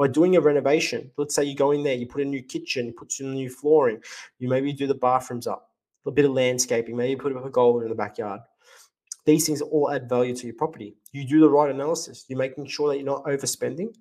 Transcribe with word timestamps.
by 0.00 0.08
doing 0.08 0.34
a 0.34 0.40
renovation. 0.40 1.10
Let's 1.18 1.34
say 1.34 1.44
you 1.44 1.54
go 1.54 1.72
in 1.72 1.82
there, 1.82 1.94
you 1.94 2.06
put 2.06 2.22
a 2.22 2.24
new 2.24 2.42
kitchen, 2.42 2.86
you 2.86 2.92
put 2.94 3.12
some 3.12 3.34
new 3.34 3.50
flooring, 3.50 4.00
you 4.38 4.48
maybe 4.48 4.72
do 4.72 4.86
the 4.86 4.94
bathrooms 4.94 5.46
up, 5.46 5.68
a 6.06 6.10
bit 6.10 6.24
of 6.24 6.30
landscaping, 6.30 6.96
maybe 6.96 7.20
put 7.20 7.36
up 7.36 7.44
a 7.44 7.50
goal 7.50 7.82
in 7.82 7.90
the 7.90 7.94
backyard. 7.94 8.40
These 9.26 9.46
things 9.46 9.60
all 9.60 9.90
add 9.90 10.08
value 10.08 10.34
to 10.34 10.46
your 10.46 10.56
property. 10.56 10.96
You 11.12 11.26
do 11.26 11.40
the 11.40 11.50
right 11.50 11.70
analysis. 11.70 12.24
You're 12.28 12.38
making 12.38 12.64
sure 12.64 12.88
that 12.88 12.96
you're 12.96 13.04
not 13.04 13.24
overspending, 13.26 13.94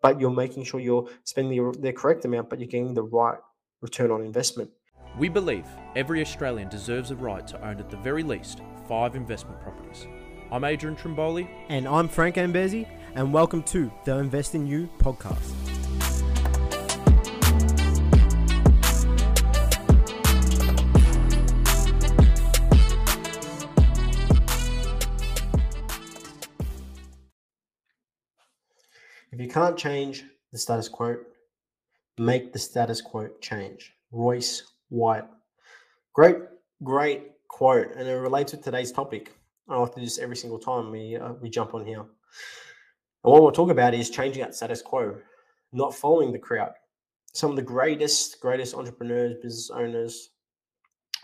but 0.00 0.20
you're 0.20 0.30
making 0.30 0.62
sure 0.62 0.78
you're 0.78 1.08
spending 1.24 1.72
the, 1.72 1.80
the 1.80 1.92
correct 1.92 2.24
amount, 2.24 2.48
but 2.48 2.60
you're 2.60 2.68
getting 2.68 2.94
the 2.94 3.02
right 3.02 3.38
return 3.82 4.12
on 4.12 4.22
investment. 4.22 4.70
We 5.18 5.28
believe 5.28 5.66
every 5.96 6.20
Australian 6.20 6.68
deserves 6.68 7.10
a 7.10 7.16
right 7.16 7.44
to 7.48 7.60
own 7.66 7.80
at 7.80 7.90
the 7.90 7.96
very 7.96 8.22
least 8.22 8.60
five 8.86 9.16
investment 9.16 9.60
properties. 9.60 10.06
I'm 10.52 10.64
Adrian 10.64 10.96
Trimboli. 10.96 11.48
And 11.68 11.86
I'm 11.86 12.08
Frank 12.08 12.34
Ambezi, 12.34 12.84
and 13.14 13.32
welcome 13.32 13.62
to 13.64 13.88
the 14.04 14.16
Invest 14.18 14.56
in 14.56 14.66
You 14.66 14.88
podcast. 14.98 15.38
If 29.30 29.38
you 29.38 29.48
can't 29.48 29.76
change 29.76 30.24
the 30.50 30.58
status 30.58 30.88
quo, 30.88 31.18
make 32.18 32.52
the 32.52 32.58
status 32.58 33.00
quo 33.00 33.28
change. 33.40 33.94
Royce 34.10 34.64
White. 34.88 35.28
Great, 36.12 36.38
great 36.82 37.30
quote, 37.46 37.92
and 37.94 38.08
it 38.08 38.14
relates 38.14 38.50
to 38.50 38.56
today's 38.56 38.90
topic. 38.90 39.30
I 39.70 39.76
like 39.76 39.94
to 39.94 40.00
do 40.00 40.06
this 40.06 40.18
every 40.18 40.36
single 40.36 40.58
time 40.58 40.90
we 40.90 41.16
uh, 41.16 41.32
we 41.34 41.48
jump 41.48 41.74
on 41.74 41.86
here. 41.86 42.00
And 42.00 43.32
what 43.32 43.42
we'll 43.42 43.52
talk 43.52 43.70
about 43.70 43.94
is 43.94 44.10
changing 44.10 44.42
that 44.42 44.54
status 44.54 44.82
quo, 44.82 45.16
not 45.72 45.94
following 45.94 46.32
the 46.32 46.38
crowd. 46.38 46.72
Some 47.32 47.50
of 47.50 47.56
the 47.56 47.62
greatest, 47.62 48.40
greatest 48.40 48.74
entrepreneurs, 48.74 49.36
business 49.40 49.70
owners, 49.70 50.30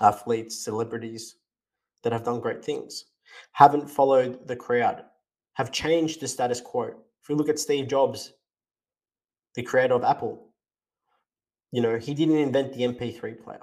athletes, 0.00 0.64
celebrities 0.64 1.36
that 2.02 2.12
have 2.12 2.24
done 2.24 2.40
great 2.40 2.64
things 2.64 3.06
haven't 3.52 3.90
followed 3.90 4.46
the 4.46 4.56
crowd, 4.56 5.04
have 5.54 5.72
changed 5.72 6.20
the 6.20 6.28
status 6.28 6.60
quo. 6.60 6.84
If 7.22 7.28
we 7.28 7.34
look 7.34 7.48
at 7.48 7.58
Steve 7.58 7.88
Jobs, 7.88 8.32
the 9.54 9.62
creator 9.62 9.94
of 9.94 10.04
Apple, 10.04 10.50
you 11.72 11.82
know, 11.82 11.98
he 11.98 12.14
didn't 12.14 12.36
invent 12.36 12.72
the 12.72 12.82
MP3 12.82 13.42
player. 13.42 13.62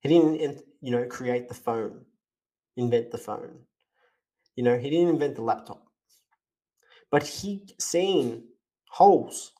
He 0.00 0.08
didn't, 0.08 0.62
you 0.80 0.92
know, 0.92 1.04
create 1.06 1.48
the 1.48 1.54
phone, 1.54 2.04
invent 2.78 3.10
the 3.10 3.18
phone. 3.18 3.58
You 4.56 4.64
know, 4.64 4.78
he 4.78 4.88
didn't 4.90 5.10
invent 5.10 5.36
the 5.36 5.42
laptop. 5.42 5.82
But 7.10 7.26
he 7.26 7.68
seen 7.78 8.44
holes 8.90 9.52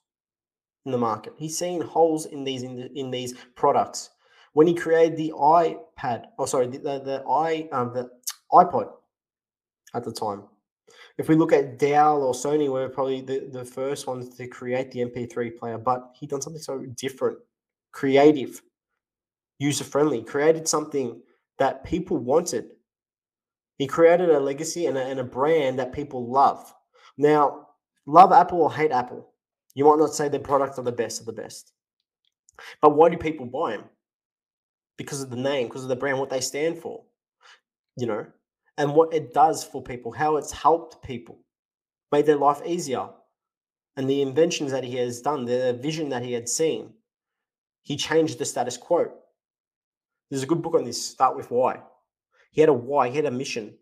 in 0.87 0.93
the 0.93 0.99
market. 0.99 1.35
He's 1.37 1.59
seen 1.59 1.81
holes 1.81 2.27
in 2.27 2.45
these 2.45 2.63
in, 2.63 2.77
the, 2.77 2.91
in 2.95 3.11
these 3.11 3.35
products. 3.55 4.11
When 4.55 4.67
he 4.67 4.75
created 4.75 5.17
the 5.17 5.33
iPad, 5.37 6.27
oh 6.39 6.47
sorry, 6.47 6.67
the 6.69 6.79
the, 6.79 6.99
the 7.01 7.25
i 7.29 7.69
um, 7.73 7.93
the 7.93 8.11
iPod 8.53 8.91
at 9.95 10.05
the 10.05 10.13
time. 10.13 10.45
If 11.19 11.29
we 11.29 11.35
look 11.35 11.53
at 11.53 11.79
Dell 11.79 12.23
or 12.23 12.33
Sony, 12.33 12.71
we're 12.71 12.89
probably 12.89 13.21
the, 13.21 13.49
the 13.53 13.65
first 13.65 14.07
ones 14.07 14.37
to 14.37 14.47
create 14.47 14.91
the 14.91 15.01
MP3 15.01 15.57
player, 15.59 15.79
but 15.79 16.13
he 16.15 16.27
done 16.27 16.41
something 16.41 16.63
so 16.63 16.85
different, 16.97 17.39
creative, 17.93 18.63
user 19.59 19.85
friendly, 19.85 20.23
created 20.23 20.69
something 20.69 21.21
that 21.59 21.85
people 21.85 22.17
wanted. 22.17 22.73
He 23.79 23.87
created 23.87 24.29
a 24.29 24.41
legacy 24.41 24.87
and 24.87 24.99
a, 24.99 25.03
and 25.03 25.21
a 25.21 25.25
brand 25.25 25.79
that 25.79 25.93
people 25.93 26.31
love. 26.31 26.75
Now, 27.17 27.69
love 28.07 28.33
Apple 28.33 28.61
or 28.61 28.73
hate 28.73 28.91
Apple, 28.91 29.33
you 29.75 29.85
might 29.85 29.99
not 29.99 30.15
say 30.15 30.29
their 30.29 30.41
products 30.41 30.79
are 30.79 30.85
the 30.85 30.93
best 30.93 31.21
of 31.21 31.27
the 31.27 31.33
best. 31.33 31.73
But 32.83 32.97
why 32.97 33.09
do 33.09 33.17
people 33.17 33.47
buy 33.47 33.77
them? 33.77 33.85
Because 34.97 35.23
of 35.23 35.31
the 35.31 35.37
name, 35.37 35.69
because 35.69 35.85
of 35.85 35.89
the 35.89 35.97
brand, 35.97 36.19
what 36.19 36.29
they 36.29 36.41
stand 36.41 36.79
for, 36.79 37.05
you 37.97 38.07
know, 38.07 38.27
and 38.77 38.95
what 38.95 39.15
it 39.15 39.33
does 39.33 39.63
for 39.63 39.81
people, 39.81 40.11
how 40.11 40.37
it's 40.37 40.51
helped 40.51 41.01
people, 41.05 41.39
made 42.11 42.27
their 42.27 42.37
life 42.37 42.61
easier. 42.67 43.09
And 43.97 44.11
the 44.11 44.23
inventions 44.23 44.73
that 44.73 44.85
he 44.85 44.97
has 44.97 45.21
done, 45.21 45.45
the 45.45 45.79
vision 45.81 46.09
that 46.09 46.25
he 46.25 46.33
had 46.33 46.49
seen, 46.49 46.95
he 47.83 47.97
changed 47.97 48.39
the 48.39 48.45
status 48.45 48.77
quo. 48.77 49.13
There's 50.31 50.43
a 50.43 50.47
good 50.47 50.63
book 50.63 50.75
on 50.75 50.85
this, 50.85 51.05
Start 51.05 51.37
with 51.37 51.51
Why. 51.51 51.81
He 52.51 52.61
had 52.61 52.71
a 52.71 52.73
why, 52.73 53.11
he 53.11 53.17
had 53.17 53.27
a 53.27 53.31
mission, 53.31 53.75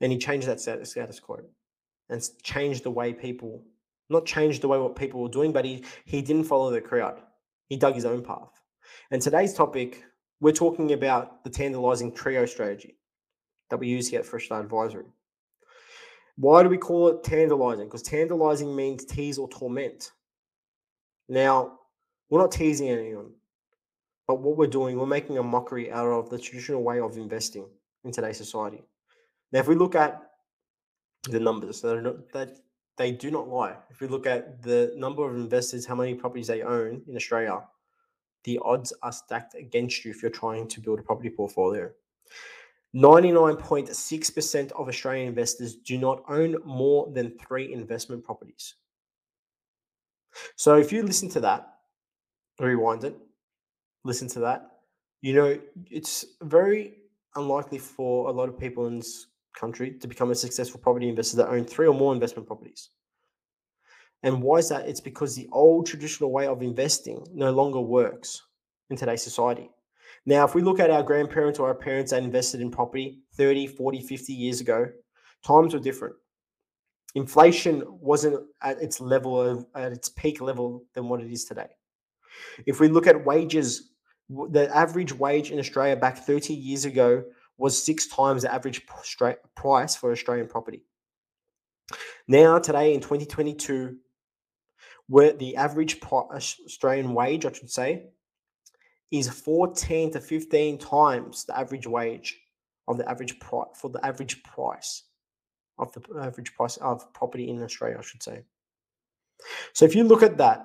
and 0.00 0.12
he 0.12 0.18
changed 0.18 0.46
that 0.46 0.60
status 0.60 1.20
quo 1.20 1.40
and 2.08 2.26
changed 2.42 2.84
the 2.84 2.90
way 2.90 3.12
people, 3.12 3.62
not 4.08 4.26
changed 4.26 4.62
the 4.62 4.68
way 4.68 4.78
what 4.78 4.96
people 4.96 5.22
were 5.22 5.28
doing, 5.28 5.52
but 5.52 5.64
he, 5.64 5.84
he 6.04 6.22
didn't 6.22 6.44
follow 6.44 6.70
the 6.70 6.80
crowd. 6.80 7.20
He 7.68 7.76
dug 7.76 7.94
his 7.94 8.06
own 8.06 8.22
path. 8.22 8.50
And 9.10 9.20
today's 9.20 9.52
topic, 9.52 10.02
we're 10.40 10.52
talking 10.52 10.92
about 10.92 11.44
the 11.44 11.50
tantalizing 11.50 12.12
trio 12.12 12.46
strategy 12.46 12.96
that 13.70 13.78
we 13.78 13.88
use 13.88 14.08
here 14.08 14.20
at 14.20 14.26
Fresh 14.26 14.46
Start 14.46 14.64
Advisory. 14.64 15.04
Why 16.36 16.62
do 16.62 16.68
we 16.68 16.78
call 16.78 17.08
it 17.08 17.24
tantalizing? 17.24 17.86
Because 17.86 18.02
tantalizing 18.02 18.74
means 18.74 19.04
tease 19.04 19.38
or 19.38 19.48
torment. 19.48 20.12
Now, 21.28 21.80
we're 22.30 22.40
not 22.40 22.52
teasing 22.52 22.88
anyone, 22.88 23.32
but 24.28 24.40
what 24.40 24.58
we're 24.58 24.66
doing, 24.66 24.98
we're 24.98 25.06
making 25.06 25.38
a 25.38 25.42
mockery 25.42 25.90
out 25.90 26.06
of 26.06 26.28
the 26.28 26.38
traditional 26.38 26.82
way 26.82 27.00
of 27.00 27.16
investing 27.16 27.66
in 28.04 28.12
today's 28.12 28.36
society. 28.36 28.84
Now, 29.50 29.60
if 29.60 29.66
we 29.66 29.74
look 29.74 29.94
at 29.94 30.22
the 31.24 31.40
numbers, 31.40 31.80
that, 31.80 32.58
they 32.98 33.12
do 33.12 33.30
not 33.30 33.48
lie. 33.48 33.76
If 33.90 34.00
we 34.00 34.08
look 34.08 34.26
at 34.26 34.62
the 34.62 34.92
number 34.96 35.28
of 35.28 35.36
investors, 35.36 35.86
how 35.86 35.94
many 35.94 36.14
properties 36.14 36.48
they 36.48 36.62
own 36.62 37.02
in 37.08 37.16
Australia, 37.16 37.62
the 38.44 38.58
odds 38.64 38.92
are 39.02 39.12
stacked 39.12 39.54
against 39.54 40.04
you 40.04 40.10
if 40.10 40.20
you're 40.20 40.30
trying 40.30 40.68
to 40.68 40.80
build 40.80 40.98
a 40.98 41.02
property 41.02 41.30
portfolio. 41.30 41.90
99.6% 42.94 44.72
of 44.72 44.88
Australian 44.88 45.28
investors 45.28 45.76
do 45.76 45.96
not 45.96 46.22
own 46.28 46.56
more 46.64 47.10
than 47.12 47.38
three 47.38 47.72
investment 47.72 48.24
properties. 48.24 48.74
So 50.56 50.76
if 50.76 50.92
you 50.92 51.02
listen 51.02 51.28
to 51.30 51.40
that, 51.40 51.68
rewind 52.58 53.04
it, 53.04 53.16
listen 54.08 54.28
to 54.28 54.40
that, 54.40 54.70
you 55.20 55.34
know, 55.34 55.58
it's 55.90 56.24
very 56.42 56.94
unlikely 57.36 57.78
for 57.78 58.28
a 58.28 58.32
lot 58.32 58.48
of 58.48 58.58
people 58.58 58.86
in 58.86 58.98
this 58.98 59.26
country 59.54 59.92
to 60.00 60.08
become 60.08 60.30
a 60.30 60.34
successful 60.34 60.80
property 60.80 61.08
investor 61.08 61.36
that 61.36 61.48
own 61.48 61.64
three 61.64 61.86
or 61.86 61.94
more 61.94 62.12
investment 62.12 62.46
properties. 62.46 62.90
And 64.22 64.42
why 64.42 64.58
is 64.58 64.68
that? 64.70 64.88
It's 64.88 65.00
because 65.00 65.36
the 65.36 65.48
old 65.52 65.86
traditional 65.86 66.32
way 66.32 66.46
of 66.46 66.62
investing 66.62 67.24
no 67.32 67.52
longer 67.52 67.80
works 67.80 68.42
in 68.90 68.96
today's 68.96 69.22
society. 69.22 69.70
Now, 70.26 70.44
if 70.44 70.54
we 70.54 70.62
look 70.62 70.80
at 70.80 70.90
our 70.90 71.02
grandparents 71.02 71.58
or 71.58 71.68
our 71.68 71.74
parents 71.74 72.10
that 72.10 72.22
invested 72.22 72.60
in 72.60 72.70
property 72.70 73.20
30, 73.34 73.68
40, 73.68 74.00
50 74.00 74.32
years 74.32 74.60
ago, 74.60 74.86
times 75.46 75.74
were 75.74 75.80
different. 75.80 76.16
Inflation 77.14 77.84
wasn't 77.86 78.44
at 78.62 78.80
its 78.82 79.00
level 79.00 79.40
of, 79.40 79.66
at 79.74 79.92
its 79.92 80.08
peak 80.08 80.40
level 80.40 80.84
than 80.94 81.08
what 81.08 81.20
it 81.20 81.30
is 81.30 81.44
today. 81.44 81.68
If 82.66 82.80
we 82.80 82.88
look 82.88 83.06
at 83.06 83.24
wages, 83.24 83.90
the 84.28 84.70
average 84.74 85.12
wage 85.12 85.50
in 85.50 85.58
Australia 85.58 85.96
back 85.96 86.18
30 86.18 86.54
years 86.54 86.84
ago 86.84 87.24
was 87.56 87.82
six 87.82 88.06
times 88.06 88.42
the 88.42 88.52
average 88.52 88.86
price 89.54 89.96
for 89.96 90.12
Australian 90.12 90.46
property. 90.46 90.82
Now, 92.26 92.58
today 92.58 92.94
in 92.94 93.00
2022, 93.00 93.96
where 95.08 95.32
the 95.32 95.56
average 95.56 96.00
Australian 96.02 97.14
wage, 97.14 97.46
I 97.46 97.52
should 97.52 97.70
say, 97.70 98.10
is 99.10 99.28
14 99.28 100.12
to 100.12 100.20
15 100.20 100.78
times 100.78 101.44
the 101.46 101.58
average 101.58 101.86
wage 101.86 102.38
of 102.86 102.98
the 102.98 103.08
average 103.08 103.40
price 103.40 103.68
for 103.74 103.88
the 103.90 104.04
average 104.04 104.42
price 104.42 105.04
of 105.78 105.92
the 105.92 106.20
average 106.20 106.54
price 106.54 106.76
of 106.78 107.10
property 107.14 107.48
in 107.48 107.62
Australia, 107.62 107.96
I 107.98 108.02
should 108.02 108.22
say. 108.22 108.42
So 109.72 109.84
if 109.84 109.94
you 109.94 110.04
look 110.04 110.22
at 110.22 110.36
that, 110.38 110.64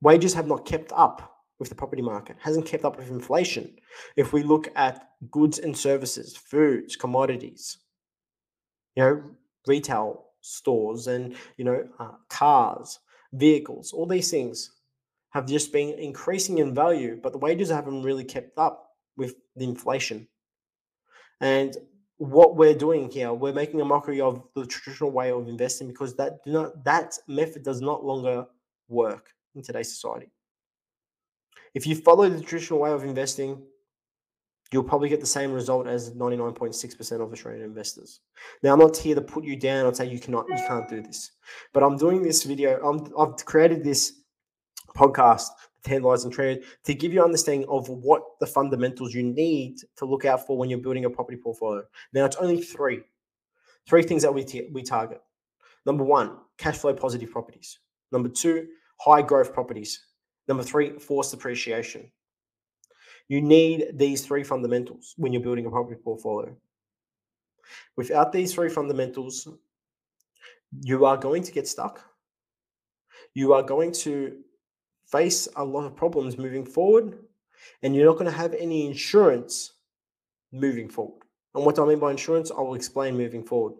wages 0.00 0.34
have 0.34 0.48
not 0.48 0.66
kept 0.66 0.92
up 0.92 1.37
with 1.58 1.68
the 1.68 1.74
property 1.74 2.02
market, 2.02 2.36
hasn't 2.40 2.66
kept 2.66 2.84
up 2.84 2.96
with 2.96 3.10
inflation. 3.10 3.76
If 4.16 4.32
we 4.32 4.42
look 4.42 4.68
at 4.76 5.10
goods 5.30 5.58
and 5.58 5.76
services, 5.76 6.36
foods, 6.36 6.96
commodities, 6.96 7.78
you 8.94 9.02
know, 9.02 9.22
retail 9.66 10.24
stores 10.40 11.06
and 11.06 11.34
you 11.56 11.64
know, 11.64 11.88
uh, 11.98 12.12
cars, 12.28 13.00
vehicles, 13.32 13.92
all 13.92 14.06
these 14.06 14.30
things 14.30 14.70
have 15.30 15.46
just 15.46 15.72
been 15.72 15.98
increasing 15.98 16.58
in 16.58 16.74
value, 16.74 17.18
but 17.22 17.32
the 17.32 17.38
wages 17.38 17.70
haven't 17.70 18.02
really 18.02 18.24
kept 18.24 18.56
up 18.58 18.96
with 19.16 19.34
the 19.56 19.64
inflation. 19.64 20.26
And 21.40 21.76
what 22.16 22.56
we're 22.56 22.74
doing 22.74 23.10
here, 23.10 23.32
we're 23.32 23.52
making 23.52 23.80
a 23.80 23.84
mockery 23.84 24.20
of 24.20 24.42
the 24.54 24.66
traditional 24.66 25.10
way 25.10 25.30
of 25.30 25.48
investing 25.48 25.88
because 25.88 26.16
that 26.16 26.42
do 26.44 26.52
not 26.52 26.84
that 26.84 27.18
method 27.28 27.62
does 27.62 27.80
not 27.80 28.04
longer 28.04 28.46
work 28.88 29.30
in 29.54 29.62
today's 29.62 29.92
society. 29.92 30.30
If 31.74 31.86
you 31.86 31.94
follow 31.94 32.28
the 32.28 32.40
traditional 32.40 32.80
way 32.80 32.90
of 32.90 33.04
investing, 33.04 33.62
you'll 34.72 34.84
probably 34.84 35.08
get 35.08 35.20
the 35.20 35.26
same 35.26 35.52
result 35.52 35.86
as 35.86 36.10
99.6% 36.10 37.20
of 37.20 37.32
Australian 37.32 37.64
investors. 37.64 38.20
Now, 38.62 38.72
I'm 38.72 38.78
not 38.78 38.96
here 38.96 39.14
to 39.14 39.20
put 39.20 39.44
you 39.44 39.56
down 39.56 39.86
or 39.86 39.94
say 39.94 40.06
you 40.06 40.18
cannot, 40.18 40.46
you 40.48 40.62
can't 40.66 40.88
do 40.88 41.00
this, 41.00 41.32
but 41.72 41.82
I'm 41.82 41.96
doing 41.96 42.22
this 42.22 42.44
video. 42.44 42.78
I'm, 42.82 43.12
I've 43.18 43.44
created 43.44 43.82
this 43.82 44.20
podcast, 44.94 45.48
Tantalizing 45.84 46.30
Trio, 46.30 46.58
to 46.84 46.94
give 46.94 47.12
you 47.12 47.22
understanding 47.22 47.66
of 47.68 47.88
what 47.88 48.22
the 48.40 48.46
fundamentals 48.46 49.14
you 49.14 49.22
need 49.22 49.78
to 49.96 50.04
look 50.04 50.24
out 50.24 50.46
for 50.46 50.58
when 50.58 50.68
you're 50.68 50.80
building 50.80 51.04
a 51.04 51.10
property 51.10 51.38
portfolio. 51.38 51.84
Now, 52.12 52.24
it's 52.26 52.36
only 52.36 52.60
three, 52.60 53.00
three 53.88 54.02
things 54.02 54.22
that 54.22 54.34
we, 54.34 54.44
t- 54.44 54.68
we 54.72 54.82
target. 54.82 55.22
Number 55.86 56.04
one, 56.04 56.36
cash 56.58 56.76
flow 56.76 56.92
positive 56.92 57.30
properties. 57.30 57.78
Number 58.12 58.28
two, 58.28 58.66
high 59.00 59.22
growth 59.22 59.54
properties. 59.54 60.07
Number 60.48 60.62
three, 60.62 60.98
forced 60.98 61.34
appreciation. 61.34 62.10
You 63.28 63.42
need 63.42 63.92
these 63.94 64.24
three 64.24 64.42
fundamentals 64.42 65.14
when 65.18 65.32
you're 65.32 65.42
building 65.42 65.66
a 65.66 65.70
property 65.70 66.00
portfolio. 66.02 66.56
Without 67.96 68.32
these 68.32 68.54
three 68.54 68.70
fundamentals, 68.70 69.46
you 70.80 71.04
are 71.04 71.18
going 71.18 71.42
to 71.42 71.52
get 71.52 71.68
stuck. 71.68 72.02
You 73.34 73.52
are 73.52 73.62
going 73.62 73.92
to 73.92 74.38
face 75.06 75.48
a 75.56 75.64
lot 75.64 75.84
of 75.84 75.94
problems 75.94 76.38
moving 76.38 76.64
forward, 76.64 77.18
and 77.82 77.94
you're 77.94 78.06
not 78.06 78.14
going 78.14 78.30
to 78.30 78.36
have 78.36 78.54
any 78.54 78.86
insurance 78.86 79.72
moving 80.50 80.88
forward. 80.88 81.22
And 81.54 81.64
what 81.64 81.74
do 81.74 81.84
I 81.84 81.88
mean 81.88 81.98
by 81.98 82.10
insurance? 82.10 82.50
I 82.50 82.60
will 82.60 82.74
explain 82.74 83.16
moving 83.16 83.42
forward. 83.42 83.74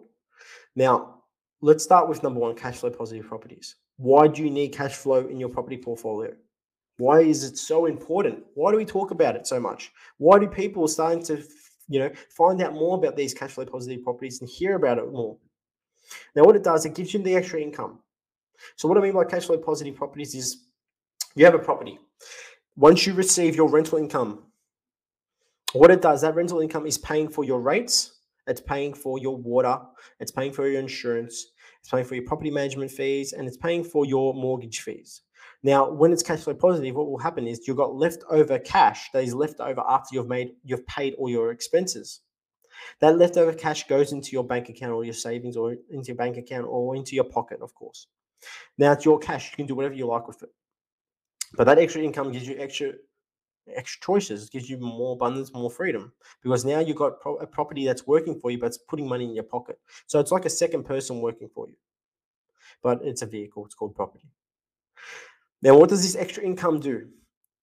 Now, 0.75 1.23
let's 1.61 1.83
start 1.83 2.07
with 2.07 2.21
number 2.21 2.39
one 2.39 2.55
cash 2.55 2.77
flow 2.77 2.91
positive 2.91 3.25
properties. 3.25 3.75
Why 3.97 4.27
do 4.27 4.43
you 4.43 4.51
need 4.51 4.69
cash 4.69 4.93
flow 4.93 5.27
in 5.27 5.39
your 5.39 5.49
property 5.49 5.77
portfolio? 5.77 6.35
Why 6.99 7.21
is 7.21 7.45
it 7.45 7.57
so 7.57 7.85
important? 7.85 8.43
Why 8.55 8.71
do 8.71 8.77
we 8.77 8.83
talk 8.83 9.11
about 9.11 9.37
it 9.37 9.47
so 9.47 9.57
much? 9.57 9.93
Why 10.17 10.37
do 10.37 10.47
people 10.47 10.85
starting 10.85 11.23
to, 11.23 11.41
you 11.87 11.99
know, 11.99 12.11
find 12.29 12.61
out 12.61 12.73
more 12.73 12.97
about 12.97 13.15
these 13.15 13.33
cash 13.33 13.51
flow 13.51 13.65
positive 13.65 14.03
properties 14.03 14.41
and 14.41 14.49
hear 14.49 14.75
about 14.75 14.97
it 14.97 15.09
more? 15.09 15.37
Now, 16.35 16.43
what 16.43 16.57
it 16.57 16.63
does, 16.63 16.85
it 16.85 16.95
gives 16.95 17.13
you 17.13 17.23
the 17.23 17.35
extra 17.35 17.61
income. 17.61 17.99
So, 18.75 18.89
what 18.89 18.97
I 18.97 19.01
mean 19.01 19.13
by 19.13 19.23
cash 19.23 19.45
flow 19.45 19.57
positive 19.57 19.95
properties 19.95 20.35
is 20.35 20.65
you 21.35 21.45
have 21.45 21.55
a 21.55 21.59
property. 21.59 21.97
Once 22.75 23.07
you 23.07 23.13
receive 23.13 23.55
your 23.55 23.69
rental 23.69 23.97
income, 23.97 24.43
what 25.71 25.91
it 25.91 26.01
does, 26.01 26.19
that 26.21 26.35
rental 26.35 26.59
income 26.59 26.85
is 26.85 26.97
paying 26.97 27.29
for 27.29 27.45
your 27.45 27.61
rates, 27.61 28.19
it's 28.45 28.59
paying 28.59 28.93
for 28.93 29.19
your 29.19 29.37
water, 29.37 29.79
it's 30.19 30.31
paying 30.31 30.51
for 30.51 30.67
your 30.67 30.81
insurance, 30.81 31.45
it's 31.79 31.89
paying 31.89 32.03
for 32.03 32.15
your 32.15 32.25
property 32.25 32.51
management 32.51 32.91
fees, 32.91 33.31
and 33.31 33.47
it's 33.47 33.55
paying 33.55 33.85
for 33.85 34.05
your 34.05 34.33
mortgage 34.33 34.81
fees. 34.81 35.21
Now, 35.61 35.89
when 35.89 36.13
it's 36.13 36.23
cash 36.23 36.41
flow 36.41 36.53
positive, 36.53 36.95
what 36.95 37.09
will 37.09 37.17
happen 37.17 37.47
is 37.47 37.67
you've 37.67 37.77
got 37.77 37.95
leftover 37.95 38.59
cash 38.59 39.09
that 39.13 39.23
is 39.23 39.33
left 39.33 39.59
over 39.59 39.83
after 39.87 40.15
you've 40.15 40.29
made 40.29 40.51
you've 40.63 40.85
paid 40.87 41.15
all 41.15 41.29
your 41.29 41.51
expenses. 41.51 42.21
That 43.01 43.17
leftover 43.17 43.53
cash 43.53 43.85
goes 43.87 44.13
into 44.13 44.31
your 44.31 44.45
bank 44.45 44.69
account 44.69 44.93
or 44.93 45.03
your 45.03 45.13
savings 45.13 45.57
or 45.57 45.75
into 45.89 46.07
your 46.07 46.15
bank 46.15 46.37
account 46.37 46.65
or 46.67 46.95
into 46.95 47.15
your 47.15 47.25
pocket, 47.25 47.59
of 47.61 47.75
course. 47.75 48.07
Now 48.77 48.93
it's 48.93 49.03
your 49.03 49.19
cash. 49.19 49.51
You 49.51 49.57
can 49.57 49.65
do 49.65 49.75
whatever 49.75 49.95
you 49.95 50.07
like 50.07 50.27
with 50.27 50.41
it. 50.43 50.49
But 51.57 51.65
that 51.65 51.77
extra 51.79 52.01
income 52.01 52.31
gives 52.31 52.47
you 52.47 52.55
extra 52.57 52.93
extra 53.75 54.01
choices, 54.01 54.45
It 54.45 54.51
gives 54.51 54.69
you 54.69 54.77
more 54.77 55.13
abundance, 55.13 55.53
more 55.53 55.69
freedom. 55.69 56.13
Because 56.41 56.65
now 56.65 56.79
you've 56.79 56.97
got 56.97 57.13
a 57.41 57.45
property 57.45 57.85
that's 57.85 58.07
working 58.07 58.39
for 58.39 58.49
you, 58.51 58.57
but 58.57 58.67
it's 58.67 58.77
putting 58.77 59.07
money 59.07 59.25
in 59.25 59.35
your 59.35 59.43
pocket. 59.43 59.79
So 60.07 60.19
it's 60.19 60.31
like 60.31 60.45
a 60.45 60.49
second 60.49 60.83
person 60.83 61.21
working 61.21 61.49
for 61.53 61.67
you. 61.67 61.75
But 62.81 63.01
it's 63.03 63.21
a 63.21 63.25
vehicle, 63.25 63.65
it's 63.65 63.75
called 63.75 63.95
property. 63.95 64.29
Now, 65.61 65.77
what 65.77 65.89
does 65.89 66.01
this 66.01 66.15
extra 66.15 66.43
income 66.43 66.79
do? 66.79 67.07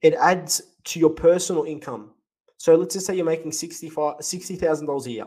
It 0.03 0.15
adds 0.15 0.61
to 0.85 1.01
your 1.01 1.11
personal 1.11 1.65
income. 1.65 2.13
So 2.59 2.75
let's 2.75 2.95
just 2.95 3.07
say 3.07 3.15
you're 3.15 3.25
making 3.25 3.51
$60,000 3.51 5.07
a 5.07 5.11
year, 5.11 5.27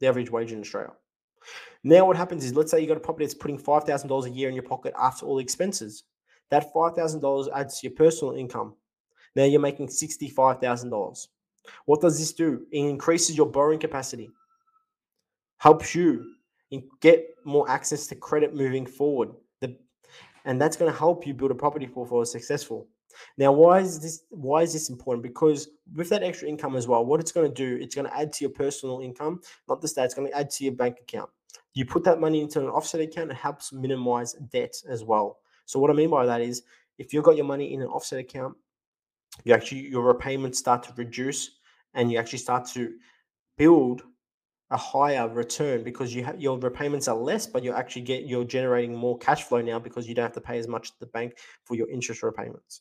the 0.00 0.06
average 0.06 0.30
wage 0.30 0.52
in 0.52 0.60
Australia. 0.60 0.92
Now, 1.84 2.06
what 2.06 2.16
happens 2.16 2.44
is, 2.44 2.54
let's 2.54 2.70
say 2.70 2.80
you've 2.80 2.88
got 2.88 2.96
a 2.96 3.00
property 3.00 3.24
that's 3.24 3.34
putting 3.34 3.58
$5,000 3.58 4.24
a 4.24 4.30
year 4.30 4.48
in 4.48 4.54
your 4.54 4.62
pocket 4.62 4.94
after 4.98 5.26
all 5.26 5.36
the 5.36 5.42
expenses. 5.42 6.04
That 6.50 6.72
$5,000 6.72 7.48
adds 7.54 7.80
to 7.80 7.86
your 7.88 7.96
personal 7.96 8.34
income. 8.34 8.74
Now 9.34 9.44
you're 9.44 9.60
making 9.60 9.88
$65,000. 9.88 11.28
What 11.86 12.00
does 12.00 12.18
this 12.18 12.32
do? 12.32 12.66
It 12.70 12.78
increases 12.78 13.36
your 13.36 13.46
borrowing 13.46 13.78
capacity, 13.78 14.30
helps 15.58 15.94
you 15.94 16.34
get 17.00 17.26
more 17.44 17.68
access 17.70 18.06
to 18.08 18.14
credit 18.14 18.54
moving 18.54 18.86
forward 18.86 19.30
and 20.44 20.60
that's 20.60 20.76
going 20.76 20.90
to 20.90 20.98
help 20.98 21.26
you 21.26 21.34
build 21.34 21.50
a 21.50 21.54
property 21.54 21.86
portfolio 21.86 22.24
successful. 22.24 22.88
Now, 23.36 23.52
why 23.52 23.80
is 23.80 24.00
this? 24.00 24.24
Why 24.30 24.62
is 24.62 24.72
this 24.72 24.88
important? 24.88 25.22
Because 25.22 25.68
with 25.94 26.08
that 26.08 26.22
extra 26.22 26.48
income 26.48 26.76
as 26.76 26.88
well, 26.88 27.04
what 27.04 27.20
it's 27.20 27.32
going 27.32 27.52
to 27.52 27.54
do, 27.54 27.82
it's 27.82 27.94
going 27.94 28.06
to 28.06 28.16
add 28.16 28.32
to 28.34 28.44
your 28.44 28.50
personal 28.50 29.00
income, 29.00 29.40
not 29.68 29.80
the 29.80 29.88
stat. 29.88 30.06
It's 30.06 30.14
going 30.14 30.28
to 30.28 30.36
add 30.36 30.50
to 30.50 30.64
your 30.64 30.72
bank 30.72 30.98
account. 31.00 31.30
You 31.74 31.84
put 31.84 32.04
that 32.04 32.20
money 32.20 32.40
into 32.40 32.60
an 32.60 32.68
offset 32.68 33.00
account, 33.00 33.30
it 33.30 33.36
helps 33.36 33.72
minimize 33.72 34.34
debt 34.50 34.74
as 34.88 35.04
well. 35.04 35.38
So, 35.66 35.78
what 35.78 35.90
I 35.90 35.94
mean 35.94 36.10
by 36.10 36.26
that 36.26 36.40
is, 36.40 36.62
if 36.98 37.12
you've 37.12 37.24
got 37.24 37.36
your 37.36 37.46
money 37.46 37.74
in 37.74 37.82
an 37.82 37.88
offset 37.88 38.18
account, 38.18 38.56
you 39.44 39.54
actually 39.54 39.88
your 39.88 40.02
repayments 40.02 40.58
start 40.58 40.82
to 40.84 40.92
reduce, 40.96 41.58
and 41.94 42.10
you 42.10 42.18
actually 42.18 42.38
start 42.38 42.66
to 42.68 42.94
build 43.56 44.02
a 44.72 44.76
higher 44.76 45.28
return 45.28 45.84
because 45.84 46.14
you 46.14 46.24
have 46.24 46.40
your 46.40 46.58
repayments 46.58 47.06
are 47.06 47.16
less, 47.16 47.46
but 47.46 47.62
you're 47.62 47.76
actually 47.76 48.02
get 48.02 48.24
you're 48.24 48.44
generating 48.44 48.96
more 48.96 49.18
cash 49.18 49.44
flow 49.44 49.60
now 49.60 49.78
because 49.78 50.08
you 50.08 50.14
don't 50.14 50.24
have 50.24 50.32
to 50.32 50.40
pay 50.40 50.58
as 50.58 50.66
much 50.66 50.92
to 50.92 51.00
the 51.00 51.06
bank 51.06 51.34
for 51.64 51.76
your 51.76 51.88
interest 51.90 52.22
repayments. 52.22 52.80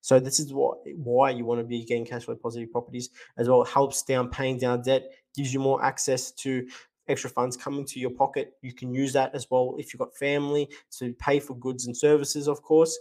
So 0.00 0.20
this 0.20 0.38
is 0.38 0.54
what 0.54 0.78
why 0.96 1.30
you 1.30 1.44
want 1.44 1.60
to 1.60 1.66
be 1.66 1.84
getting 1.84 2.06
cash 2.06 2.24
flow 2.24 2.36
positive 2.36 2.70
properties 2.70 3.10
as 3.36 3.48
well. 3.48 3.62
It 3.62 3.68
helps 3.68 4.02
down 4.02 4.30
paying 4.30 4.58
down 4.58 4.82
debt, 4.82 5.10
gives 5.34 5.52
you 5.52 5.58
more 5.58 5.84
access 5.84 6.30
to 6.32 6.66
extra 7.08 7.28
funds 7.28 7.56
coming 7.56 7.84
to 7.86 7.98
your 7.98 8.10
pocket. 8.10 8.52
You 8.62 8.72
can 8.72 8.94
use 8.94 9.12
that 9.14 9.34
as 9.34 9.48
well 9.50 9.74
if 9.78 9.92
you've 9.92 9.98
got 9.98 10.14
family 10.16 10.68
to 10.98 11.12
pay 11.14 11.40
for 11.40 11.56
goods 11.56 11.86
and 11.86 11.96
services, 11.96 12.46
of 12.46 12.62
course. 12.62 12.96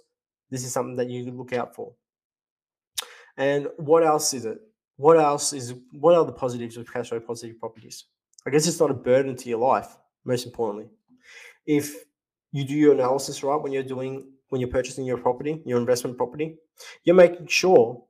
This 0.50 0.66
is 0.66 0.74
something 0.74 0.96
that 0.96 1.12
you 1.12 1.30
look 1.32 1.54
out 1.54 1.76
for. 1.76 1.94
And 3.38 3.68
what 3.78 4.04
else 4.04 4.34
is 4.34 4.46
it? 4.46 4.58
What 5.00 5.18
else 5.18 5.54
is 5.54 5.76
what 5.92 6.14
are 6.14 6.26
the 6.26 6.34
positives 6.34 6.76
of 6.76 6.92
cash 6.92 7.08
flow 7.08 7.22
positive 7.22 7.58
properties? 7.58 8.06
I 8.46 8.50
guess 8.50 8.68
it's 8.68 8.82
not 8.82 8.92
a 8.92 8.94
burden 8.94 9.34
to 9.38 9.50
your 9.50 9.60
life, 9.60 9.98
most 10.26 10.46
importantly. 10.46 10.90
If 11.66 11.96
you 12.52 12.66
do 12.66 12.74
your 12.76 12.94
analysis 12.94 13.42
right 13.42 13.56
when 13.62 13.72
you're 13.72 13.82
doing 13.82 14.30
when 14.50 14.60
you're 14.60 14.70
purchasing 14.70 15.06
your 15.06 15.18
property, 15.18 15.62
your 15.66 15.80
investment 15.80 16.18
property, 16.18 16.58
you're 17.06 17.16
making 17.16 17.48
sure 17.48 18.04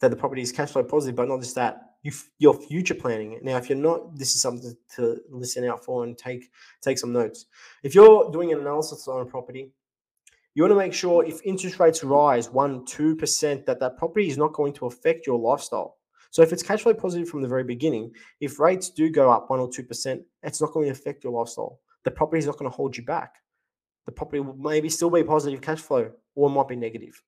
that 0.00 0.10
the 0.10 0.16
property 0.16 0.42
is 0.42 0.52
cash 0.52 0.70
flow 0.70 0.84
positive, 0.84 1.16
but 1.16 1.26
not 1.26 1.40
just 1.40 1.56
that. 1.56 1.80
You, 2.04 2.12
you're 2.38 2.54
future 2.54 2.94
planning 2.94 3.32
it. 3.32 3.42
Now, 3.42 3.56
if 3.56 3.68
you're 3.68 3.76
not, 3.76 4.16
this 4.16 4.36
is 4.36 4.40
something 4.40 4.76
to 4.94 5.18
listen 5.30 5.64
out 5.64 5.84
for 5.84 6.04
and 6.04 6.16
take 6.16 6.44
take 6.82 6.98
some 6.98 7.12
notes. 7.12 7.46
If 7.82 7.96
you're 7.96 8.30
doing 8.30 8.52
an 8.52 8.60
analysis 8.60 9.08
on 9.08 9.22
a 9.22 9.24
property, 9.26 9.72
you 10.54 10.62
want 10.62 10.70
to 10.70 10.78
make 10.78 10.94
sure 10.94 11.24
if 11.24 11.40
interest 11.44 11.80
rates 11.80 12.04
rise 12.04 12.48
one, 12.48 12.84
two 12.84 13.16
percent, 13.16 13.66
that 13.66 13.80
that 13.80 13.96
property 13.96 14.28
is 14.28 14.38
not 14.38 14.52
going 14.52 14.72
to 14.74 14.86
affect 14.86 15.26
your 15.26 15.40
lifestyle. 15.40 15.97
So 16.30 16.42
if 16.42 16.52
it's 16.52 16.62
cash 16.62 16.82
flow 16.82 16.94
positive 16.94 17.28
from 17.28 17.42
the 17.42 17.48
very 17.48 17.64
beginning, 17.64 18.12
if 18.40 18.60
rates 18.60 18.90
do 18.90 19.10
go 19.10 19.30
up 19.30 19.50
one 19.50 19.60
or 19.60 19.70
two 19.70 19.82
percent, 19.82 20.22
it's 20.42 20.60
not 20.60 20.72
going 20.72 20.86
to 20.86 20.92
affect 20.92 21.24
your 21.24 21.32
lifestyle. 21.32 21.80
The 22.04 22.10
property 22.10 22.38
is 22.38 22.46
not 22.46 22.58
going 22.58 22.70
to 22.70 22.76
hold 22.76 22.96
you 22.96 23.04
back. 23.04 23.36
The 24.06 24.12
property 24.12 24.40
will 24.40 24.56
maybe 24.56 24.88
still 24.88 25.10
be 25.10 25.22
positive 25.22 25.60
cash 25.60 25.80
flow, 25.80 26.10
or 26.34 26.48
it 26.48 26.52
might 26.52 26.68
be 26.68 26.76
negative, 26.76 27.22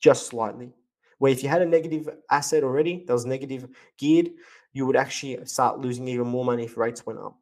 just 0.00 0.26
slightly. 0.26 0.72
Where 1.18 1.32
if 1.32 1.42
you 1.42 1.48
had 1.48 1.62
a 1.62 1.66
negative 1.66 2.08
asset 2.30 2.62
already 2.62 3.04
that 3.06 3.12
was 3.12 3.26
negative 3.26 3.68
geared, 3.98 4.30
you 4.72 4.86
would 4.86 4.96
actually 4.96 5.44
start 5.46 5.80
losing 5.80 6.06
even 6.08 6.26
more 6.26 6.44
money 6.44 6.64
if 6.64 6.76
rates 6.76 7.06
went 7.06 7.18
up. 7.18 7.38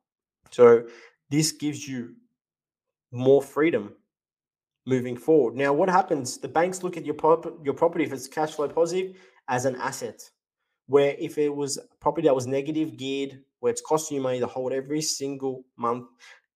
So 0.50 0.86
this 1.30 1.52
gives 1.52 1.86
you 1.88 2.14
more 3.10 3.42
freedom 3.42 3.94
moving 4.86 5.16
forward. 5.16 5.54
Now, 5.56 5.72
what 5.72 5.88
happens? 5.88 6.38
The 6.38 6.48
banks 6.48 6.82
look 6.82 6.96
at 6.96 7.04
your 7.04 7.14
prop- 7.14 7.64
your 7.64 7.74
property 7.74 8.04
if 8.04 8.12
it's 8.12 8.28
cash 8.28 8.52
flow 8.52 8.68
positive 8.68 9.16
as 9.48 9.64
an 9.64 9.76
asset 9.76 10.22
where 10.86 11.14
if 11.18 11.38
it 11.38 11.54
was 11.54 11.78
property 12.00 12.28
that 12.28 12.34
was 12.34 12.46
negative 12.46 12.96
geared, 12.96 13.40
where 13.60 13.70
it's 13.70 13.80
costing 13.80 14.16
you 14.16 14.22
money 14.22 14.40
to 14.40 14.46
hold 14.46 14.72
every 14.72 15.00
single 15.00 15.64
month, 15.76 16.06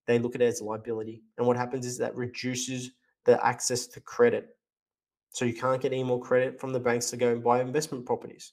they 0.07 0.19
look 0.19 0.35
at 0.35 0.43
it 0.43 0.47
as 0.47 0.61
a 0.61 0.65
liability. 0.65 1.23
And 1.37 1.47
what 1.47 1.57
happens 1.57 1.87
is 1.87 1.99
that 1.99 2.15
reduces 2.17 2.91
the 3.25 3.45
access 3.45 3.87
to 3.89 4.01
credit. 4.01 4.49
So 5.31 5.45
you 5.45 5.55
can't 5.55 5.81
get 5.81 5.93
any 5.93 6.05
more 6.05 6.21
credit 6.21 6.61
from 6.61 6.73
the 6.73 6.81
banks 6.81 7.11
to 7.11 7.17
go 7.17 7.33
and 7.33 7.43
buy 7.43 7.61
investment 7.61 8.07
properties. 8.07 8.53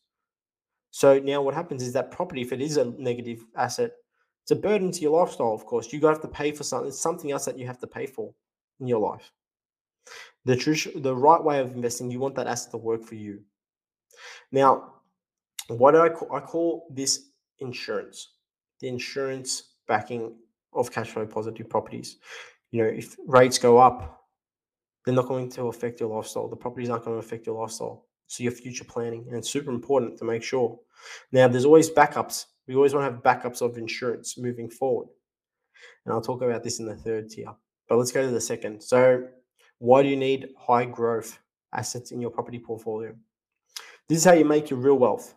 So 0.91 1.19
now 1.19 1.41
what 1.41 1.53
happens 1.53 1.83
is 1.83 1.93
that 1.93 2.11
property, 2.11 2.41
if 2.41 2.53
it 2.53 2.61
is 2.61 2.77
a 2.77 2.85
negative 2.97 3.45
asset, 3.57 3.91
it's 4.43 4.51
a 4.51 4.55
burden 4.55 4.91
to 4.91 5.01
your 5.01 5.19
lifestyle, 5.19 5.53
of 5.53 5.65
course. 5.65 5.91
You 5.91 5.99
have 6.07 6.21
to 6.21 6.27
pay 6.27 6.51
for 6.51 6.63
something, 6.63 6.89
it's 6.89 7.01
something 7.01 7.31
else 7.31 7.45
that 7.45 7.57
you 7.57 7.65
have 7.65 7.79
to 7.79 7.87
pay 7.87 8.05
for 8.05 8.33
in 8.79 8.87
your 8.87 8.99
life. 8.99 9.31
The, 10.45 10.55
tr- 10.55 10.97
the 10.97 11.15
right 11.15 11.43
way 11.43 11.59
of 11.59 11.73
investing, 11.73 12.11
you 12.11 12.19
want 12.19 12.35
that 12.35 12.47
asset 12.47 12.71
to 12.71 12.77
work 12.77 13.03
for 13.03 13.15
you. 13.15 13.41
Now, 14.51 14.94
what 15.67 15.91
do 15.91 16.01
I 16.01 16.09
call, 16.09 16.35
I 16.35 16.39
call 16.39 16.87
this 16.91 17.29
insurance, 17.59 18.33
the 18.79 18.87
insurance 18.87 19.75
backing 19.87 20.35
of 20.73 20.91
cash 20.91 21.09
flow 21.09 21.25
positive 21.25 21.69
properties. 21.69 22.17
You 22.71 22.83
know, 22.83 22.89
if 22.89 23.15
rates 23.27 23.57
go 23.57 23.77
up, 23.77 24.25
they're 25.05 25.15
not 25.15 25.27
going 25.27 25.49
to 25.51 25.67
affect 25.67 25.99
your 25.99 26.09
lifestyle. 26.09 26.49
The 26.49 26.55
properties 26.55 26.89
aren't 26.89 27.05
going 27.05 27.19
to 27.19 27.25
affect 27.25 27.45
your 27.45 27.59
lifestyle. 27.59 28.05
So 28.27 28.43
your 28.43 28.51
future 28.51 28.83
planning, 28.83 29.25
and 29.27 29.37
it's 29.37 29.49
super 29.49 29.69
important 29.69 30.17
to 30.17 30.25
make 30.25 30.41
sure. 30.41 30.79
Now, 31.31 31.47
there's 31.47 31.65
always 31.65 31.91
backups. 31.91 32.45
We 32.67 32.75
always 32.75 32.93
want 32.93 33.05
to 33.05 33.11
have 33.11 33.21
backups 33.21 33.61
of 33.61 33.77
insurance 33.77 34.37
moving 34.37 34.67
forward. 34.67 35.07
And 36.05 36.13
I'll 36.13 36.21
talk 36.21 36.41
about 36.41 36.63
this 36.63 36.79
in 36.79 36.87
the 36.87 36.95
third 36.95 37.29
tier. 37.29 37.53
But 37.87 37.97
let's 37.97 38.11
go 38.11 38.23
to 38.23 38.31
the 38.31 38.41
second. 38.41 38.81
So, 38.81 39.27
why 39.77 40.01
do 40.01 40.09
you 40.09 40.15
need 40.15 40.49
high 40.57 40.85
growth 40.85 41.37
assets 41.73 42.11
in 42.11 42.19
your 42.19 42.31
property 42.31 42.57
portfolio? 42.57 43.13
This 44.09 44.19
is 44.19 44.23
how 44.23 44.33
you 44.33 44.45
make 44.45 44.71
your 44.71 44.79
real 44.79 44.97
wealth. 44.97 45.35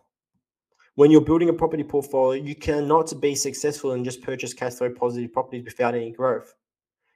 When 0.99 1.13
you're 1.13 1.21
building 1.21 1.49
a 1.49 1.53
property 1.53 1.85
portfolio, 1.85 2.43
you 2.43 2.57
cannot 2.57 3.21
be 3.21 3.37
successful 3.37 3.93
and 3.93 4.05
just 4.05 4.21
purchase 4.21 4.53
cash 4.53 4.73
flow 4.73 4.91
positive 4.91 5.33
properties 5.33 5.65
without 5.65 5.95
any 5.95 6.11
growth. 6.11 6.53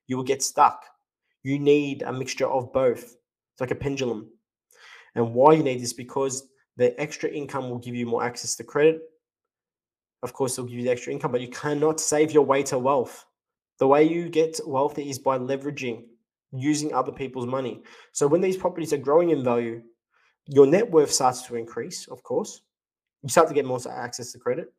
You 0.07 0.17
will 0.17 0.23
get 0.23 0.41
stuck. 0.41 0.85
You 1.43 1.59
need 1.59 2.03
a 2.03 2.13
mixture 2.13 2.47
of 2.47 2.73
both. 2.73 3.03
It's 3.03 3.61
like 3.61 3.73
a 3.73 3.75
pendulum. 3.75 4.31
And 5.17 5.35
why 5.35 5.55
you 5.55 5.65
need 5.65 5.83
this 5.83 5.93
because 5.93 6.47
the 6.77 6.95
extra 7.01 7.29
income 7.29 7.71
will 7.71 7.81
give 7.81 7.97
you 7.97 8.07
more 8.07 8.23
access 8.23 8.55
to 8.55 8.63
credit. 8.63 9.01
Of 10.23 10.33
course, 10.33 10.53
it'll 10.53 10.69
give 10.69 10.79
you 10.79 10.85
the 10.85 10.93
extra 10.93 11.13
income, 11.13 11.33
but 11.33 11.41
you 11.41 11.49
cannot 11.49 11.99
save 11.99 12.31
your 12.31 12.47
way 12.47 12.63
to 12.63 12.79
wealth. 12.79 13.27
The 13.81 13.89
way 13.89 14.05
you 14.05 14.29
get 14.29 14.61
wealthy 14.65 15.11
is 15.11 15.19
by 15.19 15.39
leveraging, 15.39 16.05
using 16.53 16.95
other 16.95 17.11
people's 17.11 17.47
money. 17.47 17.83
So 18.13 18.29
when 18.29 18.43
these 18.43 18.57
properties 18.57 18.93
are 18.93 18.99
growing 19.09 19.31
in 19.31 19.43
value, 19.43 19.83
your 20.47 20.69
net 20.69 20.89
worth 20.89 21.11
starts 21.11 21.43
to 21.49 21.57
increase, 21.57 22.07
of 22.07 22.23
course. 22.23 22.63
You 23.23 23.29
start 23.29 23.49
to 23.49 23.55
get 23.55 23.65
more 23.65 23.81
access 23.89 24.33
to 24.33 24.39
credit. 24.39 24.73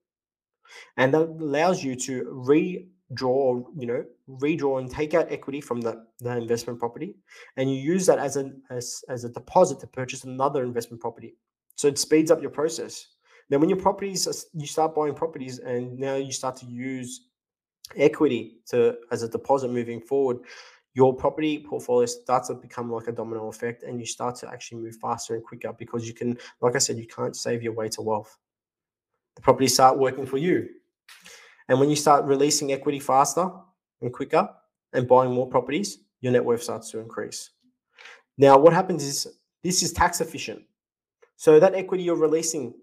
And 0.98 1.14
that 1.14 1.22
allows 1.22 1.84
you 1.84 1.96
to 1.96 2.24
redraw, 2.24 3.64
you 3.78 3.86
know, 3.86 4.06
redraw 4.28 4.80
and 4.80 4.90
take 4.90 5.14
out 5.14 5.32
equity 5.32 5.62
from 5.62 5.82
the, 5.82 6.06
the 6.20 6.36
investment 6.38 6.80
property. 6.80 7.16
And 7.58 7.74
you 7.74 7.80
use 7.80 8.06
that 8.08 8.20
as 8.20 8.38
a 8.38 8.52
as, 8.70 9.04
as 9.10 9.24
a 9.24 9.30
deposit 9.30 9.80
to 9.82 9.88
purchase 9.88 10.24
another 10.24 10.64
investment 10.64 11.02
property. 11.02 11.36
So 11.76 11.88
it 11.88 11.98
speeds 11.98 12.32
up 12.32 12.42
your 12.42 12.52
process. 12.52 13.08
Then 13.50 13.60
when 13.60 13.70
your 13.70 13.80
properties 13.80 14.28
you 14.54 14.68
start 14.68 14.96
buying 14.96 15.14
properties 15.14 15.60
and 15.60 15.98
now 16.00 16.16
you 16.16 16.32
start 16.32 16.56
to 16.58 16.66
use 16.66 17.28
equity 17.96 18.60
to 18.68 18.96
as 19.12 19.24
a 19.24 19.28
deposit 19.28 19.70
moving 19.70 20.02
forward, 20.02 20.38
your 20.94 21.14
property 21.14 21.66
portfolio 21.68 22.06
starts 22.06 22.50
to 22.50 22.56
become 22.56 22.92
like 22.92 23.08
a 23.08 23.12
domino 23.12 23.48
effect 23.48 23.84
and 23.84 24.00
you 24.00 24.06
start 24.06 24.36
to 24.36 24.50
actually 24.50 24.82
move 24.82 24.96
faster 24.98 25.34
and 25.34 25.44
quicker 25.44 25.74
because 25.74 26.08
you 26.08 26.14
can, 26.14 26.38
like 26.62 26.76
I 26.76 26.80
said, 26.80 26.98
you 26.98 27.08
can't 27.08 27.36
save 27.36 27.64
your 27.64 27.74
way 27.74 27.90
to 27.90 28.02
wealth. 28.02 28.38
The 29.36 29.42
properties 29.42 29.74
start 29.74 29.98
working 29.98 30.26
for 30.26 30.38
you. 30.38 30.70
And 31.68 31.80
when 31.80 31.90
you 31.90 31.96
start 31.96 32.26
releasing 32.26 32.72
equity 32.72 33.00
faster 33.00 33.50
and 34.02 34.14
quicker 34.14 34.48
and 34.94 35.08
buying 35.08 35.32
more 35.32 35.48
properties, 35.48 36.00
your 36.22 36.32
net 36.32 36.46
worth 36.46 36.64
starts 36.64 36.92
to 36.92 37.00
increase. 37.00 37.50
Now, 38.38 38.58
what 38.58 38.74
happens 38.74 39.04
is 39.04 39.28
this 39.64 39.82
is 39.82 39.94
tax 39.94 40.22
efficient. 40.22 40.64
So 41.38 41.60
that 41.60 41.74
equity 41.74 42.04
you're 42.04 42.16
releasing 42.16 42.74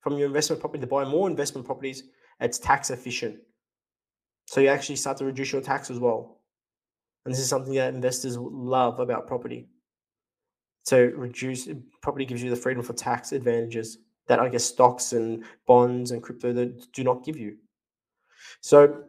from 0.00 0.16
your 0.16 0.26
investment 0.26 0.60
property 0.60 0.80
to 0.80 0.86
buy 0.86 1.04
more 1.04 1.28
investment 1.28 1.66
properties, 1.66 2.04
it's 2.40 2.58
tax 2.58 2.90
efficient. 2.90 3.36
So 4.46 4.60
you 4.60 4.68
actually 4.68 4.96
start 4.96 5.18
to 5.18 5.26
reduce 5.26 5.52
your 5.52 5.60
tax 5.60 5.90
as 5.90 5.98
well. 5.98 6.39
And 7.24 7.34
this 7.34 7.40
is 7.40 7.48
something 7.48 7.74
that 7.74 7.94
investors 7.94 8.36
love 8.38 8.98
about 9.00 9.26
property. 9.26 9.68
So 10.84 11.04
reduce 11.14 11.68
property 12.02 12.24
gives 12.24 12.42
you 12.42 12.50
the 12.50 12.56
freedom 12.56 12.82
for 12.82 12.94
tax 12.94 13.32
advantages 13.32 13.98
that 14.26 14.38
I 14.38 14.48
guess 14.48 14.64
stocks 14.64 15.12
and 15.12 15.44
bonds 15.66 16.12
and 16.12 16.22
crypto 16.22 16.52
that 16.52 16.92
do 16.92 17.04
not 17.04 17.24
give 17.24 17.36
you. 17.36 17.56
So 18.60 19.04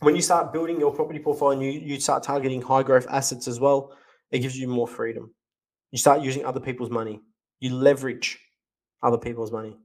when 0.00 0.16
you 0.16 0.22
start 0.22 0.52
building 0.52 0.80
your 0.80 0.92
property 0.92 1.18
portfolio 1.18 1.58
and 1.58 1.74
you, 1.74 1.80
you 1.80 2.00
start 2.00 2.22
targeting 2.22 2.62
high 2.62 2.82
growth 2.82 3.06
assets 3.10 3.48
as 3.48 3.60
well, 3.60 3.96
it 4.30 4.38
gives 4.38 4.58
you 4.58 4.68
more 4.68 4.88
freedom. 4.88 5.34
You 5.90 5.98
start 5.98 6.22
using 6.22 6.44
other 6.44 6.60
people's 6.60 6.90
money. 6.90 7.20
You 7.58 7.74
leverage 7.74 8.38
other 9.02 9.18
people's 9.18 9.52
money. 9.52 9.76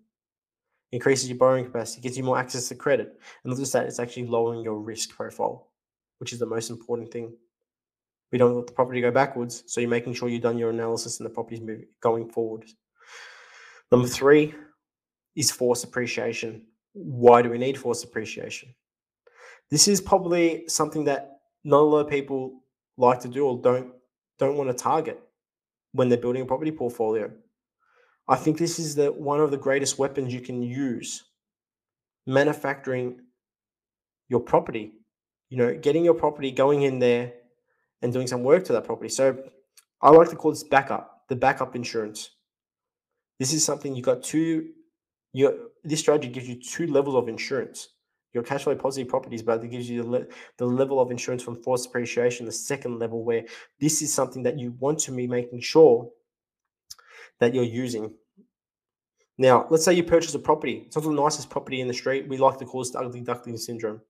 Increases 0.91 1.27
your 1.27 1.38
borrowing 1.38 1.65
capacity, 1.65 2.01
gives 2.01 2.17
you 2.17 2.24
more 2.24 2.38
access 2.38 2.70
to 2.70 2.75
credit. 2.75 3.20
And 3.44 3.51
not 3.51 3.58
just 3.58 3.74
that, 3.74 3.86
it's 3.86 4.00
actually 4.00 4.27
lowering 4.27 4.62
your 4.62 4.79
risk 4.79 5.10
profile, 5.10 5.72
which 6.20 6.32
is 6.32 6.39
the 6.39 6.46
most 6.46 6.70
important 6.70 7.12
thing. 7.12 7.36
We 8.32 8.38
don't 8.38 8.55
want 8.55 8.67
the 8.67 8.74
property 8.74 9.01
go 9.01 9.12
backwards. 9.12 9.63
So 9.67 9.82
you're 9.82 9.89
making 9.89 10.13
sure 10.13 10.29
you've 10.29 10.41
done 10.41 10.58
your 10.58 10.70
analysis 10.70 11.20
and 11.20 11.25
the 11.25 11.34
property's 11.34 11.62
moving 11.62 11.88
going 12.01 12.29
forward. 12.29 12.65
Number 13.91 14.08
three 14.08 14.53
is 15.36 15.51
force 15.51 15.84
appreciation. 15.84 16.65
Why 16.94 17.41
do 17.41 17.50
we 17.50 17.58
need 17.58 17.77
force 17.77 18.03
appreciation? 18.03 18.74
This 19.70 19.88
is 19.88 20.01
probably 20.01 20.67
something 20.67 21.05
that 21.05 21.39
not 21.63 21.82
a 21.82 21.82
lot 21.82 22.00
of 22.00 22.10
people 22.10 22.62
like 22.98 23.20
to 23.22 23.27
do 23.27 23.46
or 23.46 23.62
don't 23.62 23.91
don't 24.38 24.58
want 24.58 24.70
to 24.70 24.84
target 24.84 25.20
when 25.91 26.10
they're 26.10 26.17
building 26.17 26.41
a 26.41 26.46
property 26.46 26.72
portfolio. 26.72 27.32
I 28.27 28.36
think 28.36 28.58
this 28.58 28.79
is 28.79 28.96
the 28.96 29.12
one 29.12 29.39
of 29.39 29.51
the 29.51 29.58
greatest 29.58 29.98
weapons 30.00 30.34
you 30.34 30.41
can 30.41 30.62
use. 30.62 31.24
Manufacturing 32.27 33.20
your 34.29 34.39
property, 34.39 34.94
you 35.50 35.58
know, 35.58 35.75
getting 35.75 36.03
your 36.03 36.15
property 36.15 36.51
going 36.51 36.82
in 36.82 37.00
there 37.00 37.34
and 38.06 38.14
doing 38.14 38.28
some 38.28 38.44
work 38.44 38.64
to 38.64 38.74
that 38.74 38.86
property. 38.86 39.10
So 39.10 39.36
I 40.00 40.12
like 40.12 40.30
to 40.30 40.36
call 40.36 40.52
this 40.52 40.64
backup, 40.64 41.24
the 41.28 41.36
backup 41.36 41.76
insurance. 41.76 42.30
This 43.40 43.52
is 43.52 43.66
something 43.66 43.96
you 43.96 44.04
got 44.04 44.24
two. 44.24 44.70
You 45.34 45.72
this 45.84 46.00
strategy 46.00 46.30
gives 46.30 46.48
you 46.48 46.56
two 46.62 46.88
levels 46.88 47.16
of 47.16 47.28
insurance. 47.28 47.90
Your 48.34 48.44
cash 48.44 48.64
flow 48.64 48.76
positive 48.76 49.10
properties, 49.10 49.42
but 49.42 49.64
it 49.64 49.72
gives 49.72 49.90
you 49.90 50.04
the, 50.04 50.10
le- 50.10 50.26
the 50.58 50.66
level 50.66 51.00
of 51.00 51.10
insurance 51.10 51.42
from 51.42 51.56
forced 51.64 51.88
appreciation, 51.88 52.46
the 52.46 52.52
second 52.52 53.00
level, 53.00 53.24
where 53.24 53.46
this 53.80 54.02
is 54.02 54.14
something 54.14 54.44
that 54.44 54.60
you 54.60 54.76
want 54.80 55.00
to 55.00 55.12
be 55.12 55.26
making 55.26 55.62
sure 55.62 56.10
that 57.40 57.54
you're 57.54 57.64
using. 57.64 58.14
Now, 59.38 59.68
let's 59.70 59.84
say 59.84 59.94
you 59.94 60.04
purchase 60.04 60.36
a 60.36 60.40
property. 60.40 60.84
It's 60.86 60.96
not 60.96 61.06
the 61.06 61.12
nicest 61.12 61.50
property 61.50 61.82
in 61.82 61.88
the 61.88 61.94
street. 61.94 62.28
We 62.28 62.38
like 62.38 62.58
to 62.60 62.66
call 62.66 62.82
this 62.82 62.92
the 62.92 63.00
ugly 63.00 63.22
duckling 63.22 63.58
syndrome. 63.58 64.02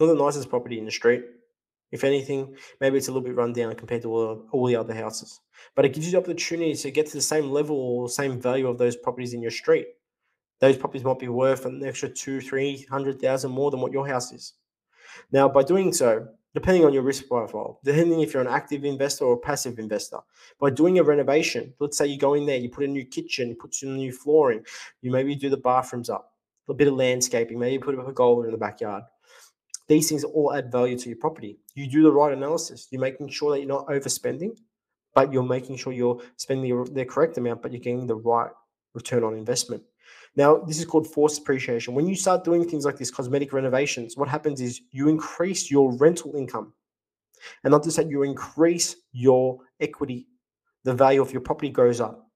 Not 0.00 0.06
the 0.06 0.14
nicest 0.14 0.48
property 0.48 0.78
in 0.78 0.84
the 0.84 0.90
street. 0.90 1.24
If 1.92 2.04
anything, 2.04 2.56
maybe 2.80 2.98
it's 2.98 3.08
a 3.08 3.12
little 3.12 3.26
bit 3.26 3.36
run 3.36 3.52
down 3.52 3.74
compared 3.76 4.02
to 4.02 4.12
all, 4.12 4.46
all 4.50 4.66
the 4.66 4.76
other 4.76 4.94
houses. 4.94 5.40
But 5.74 5.84
it 5.84 5.92
gives 5.92 6.06
you 6.06 6.12
the 6.12 6.18
opportunity 6.18 6.74
to 6.74 6.90
get 6.90 7.06
to 7.06 7.12
the 7.12 7.20
same 7.22 7.50
level 7.50 7.76
or 7.76 8.08
same 8.08 8.40
value 8.40 8.66
of 8.66 8.78
those 8.78 8.96
properties 8.96 9.34
in 9.34 9.42
your 9.42 9.50
street. 9.50 9.86
Those 10.58 10.76
properties 10.76 11.04
might 11.04 11.18
be 11.18 11.28
worth 11.28 11.64
an 11.64 11.84
extra 11.84 12.08
two, 12.08 12.40
three 12.40 12.86
hundred 12.90 13.20
thousand 13.20 13.52
more 13.52 13.70
than 13.70 13.80
what 13.80 13.92
your 13.92 14.06
house 14.06 14.32
is. 14.32 14.54
Now, 15.30 15.48
by 15.48 15.62
doing 15.62 15.92
so, 15.92 16.26
depending 16.54 16.84
on 16.84 16.92
your 16.92 17.02
risk 17.02 17.28
profile, 17.28 17.78
depending 17.84 18.20
if 18.20 18.32
you're 18.32 18.42
an 18.42 18.48
active 18.48 18.84
investor 18.84 19.24
or 19.26 19.34
a 19.34 19.38
passive 19.38 19.78
investor, 19.78 20.18
by 20.58 20.70
doing 20.70 20.98
a 20.98 21.04
renovation, 21.04 21.72
let's 21.78 21.98
say 21.98 22.06
you 22.06 22.18
go 22.18 22.34
in 22.34 22.46
there, 22.46 22.56
you 22.58 22.68
put 22.68 22.84
a 22.84 22.88
new 22.88 23.04
kitchen, 23.04 23.50
you 23.50 23.54
put 23.54 23.74
some 23.74 23.96
new 23.96 24.12
flooring, 24.12 24.64
you 25.02 25.10
maybe 25.10 25.34
do 25.34 25.50
the 25.50 25.56
bathrooms 25.56 26.10
up, 26.10 26.32
a 26.68 26.74
bit 26.74 26.88
of 26.88 26.94
landscaping, 26.94 27.58
maybe 27.58 27.82
put 27.82 27.98
up 27.98 28.08
a 28.08 28.12
goal 28.12 28.42
in 28.42 28.50
the 28.50 28.58
backyard 28.58 29.04
these 29.88 30.08
things 30.08 30.24
all 30.24 30.54
add 30.54 30.70
value 30.72 30.98
to 30.98 31.08
your 31.08 31.18
property. 31.18 31.58
You 31.74 31.88
do 31.88 32.02
the 32.02 32.12
right 32.12 32.32
analysis. 32.32 32.88
You're 32.90 33.00
making 33.00 33.28
sure 33.28 33.52
that 33.52 33.60
you're 33.60 33.68
not 33.68 33.86
overspending, 33.86 34.56
but 35.14 35.32
you're 35.32 35.42
making 35.42 35.76
sure 35.76 35.92
you're 35.92 36.20
spending 36.36 36.92
the, 36.92 37.04
correct 37.04 37.38
amount, 37.38 37.62
but 37.62 37.72
you're 37.72 37.80
getting 37.80 38.06
the 38.06 38.16
right 38.16 38.50
return 38.94 39.22
on 39.22 39.34
investment. 39.34 39.82
Now, 40.34 40.58
this 40.58 40.78
is 40.78 40.84
called 40.84 41.06
forced 41.06 41.40
appreciation. 41.40 41.94
When 41.94 42.06
you 42.06 42.14
start 42.14 42.44
doing 42.44 42.68
things 42.68 42.84
like 42.84 42.98
this, 42.98 43.10
cosmetic 43.10 43.52
renovations, 43.52 44.16
what 44.16 44.28
happens 44.28 44.60
is 44.60 44.80
you 44.90 45.08
increase 45.08 45.70
your 45.70 45.96
rental 45.96 46.34
income. 46.36 46.72
And 47.64 47.70
not 47.70 47.84
just 47.84 47.96
that, 47.96 48.10
you 48.10 48.22
increase 48.22 48.96
your 49.12 49.60
equity. 49.80 50.28
The 50.84 50.94
value 50.94 51.22
of 51.22 51.32
your 51.32 51.40
property 51.42 51.70
goes 51.70 52.00
up. 52.00 52.28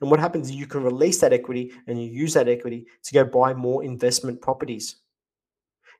And 0.00 0.10
what 0.10 0.20
happens 0.20 0.48
is 0.48 0.54
you 0.54 0.66
can 0.66 0.82
release 0.82 1.20
that 1.20 1.32
equity 1.32 1.72
and 1.86 2.02
you 2.02 2.08
use 2.08 2.34
that 2.34 2.48
equity 2.48 2.86
to 3.02 3.12
go 3.12 3.24
buy 3.24 3.54
more 3.54 3.84
investment 3.84 4.40
properties 4.40 4.96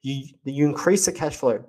you 0.05 0.29
you 0.45 0.67
increase 0.67 1.07
the 1.07 1.13
cash 1.13 1.37
flow. 1.37 1.65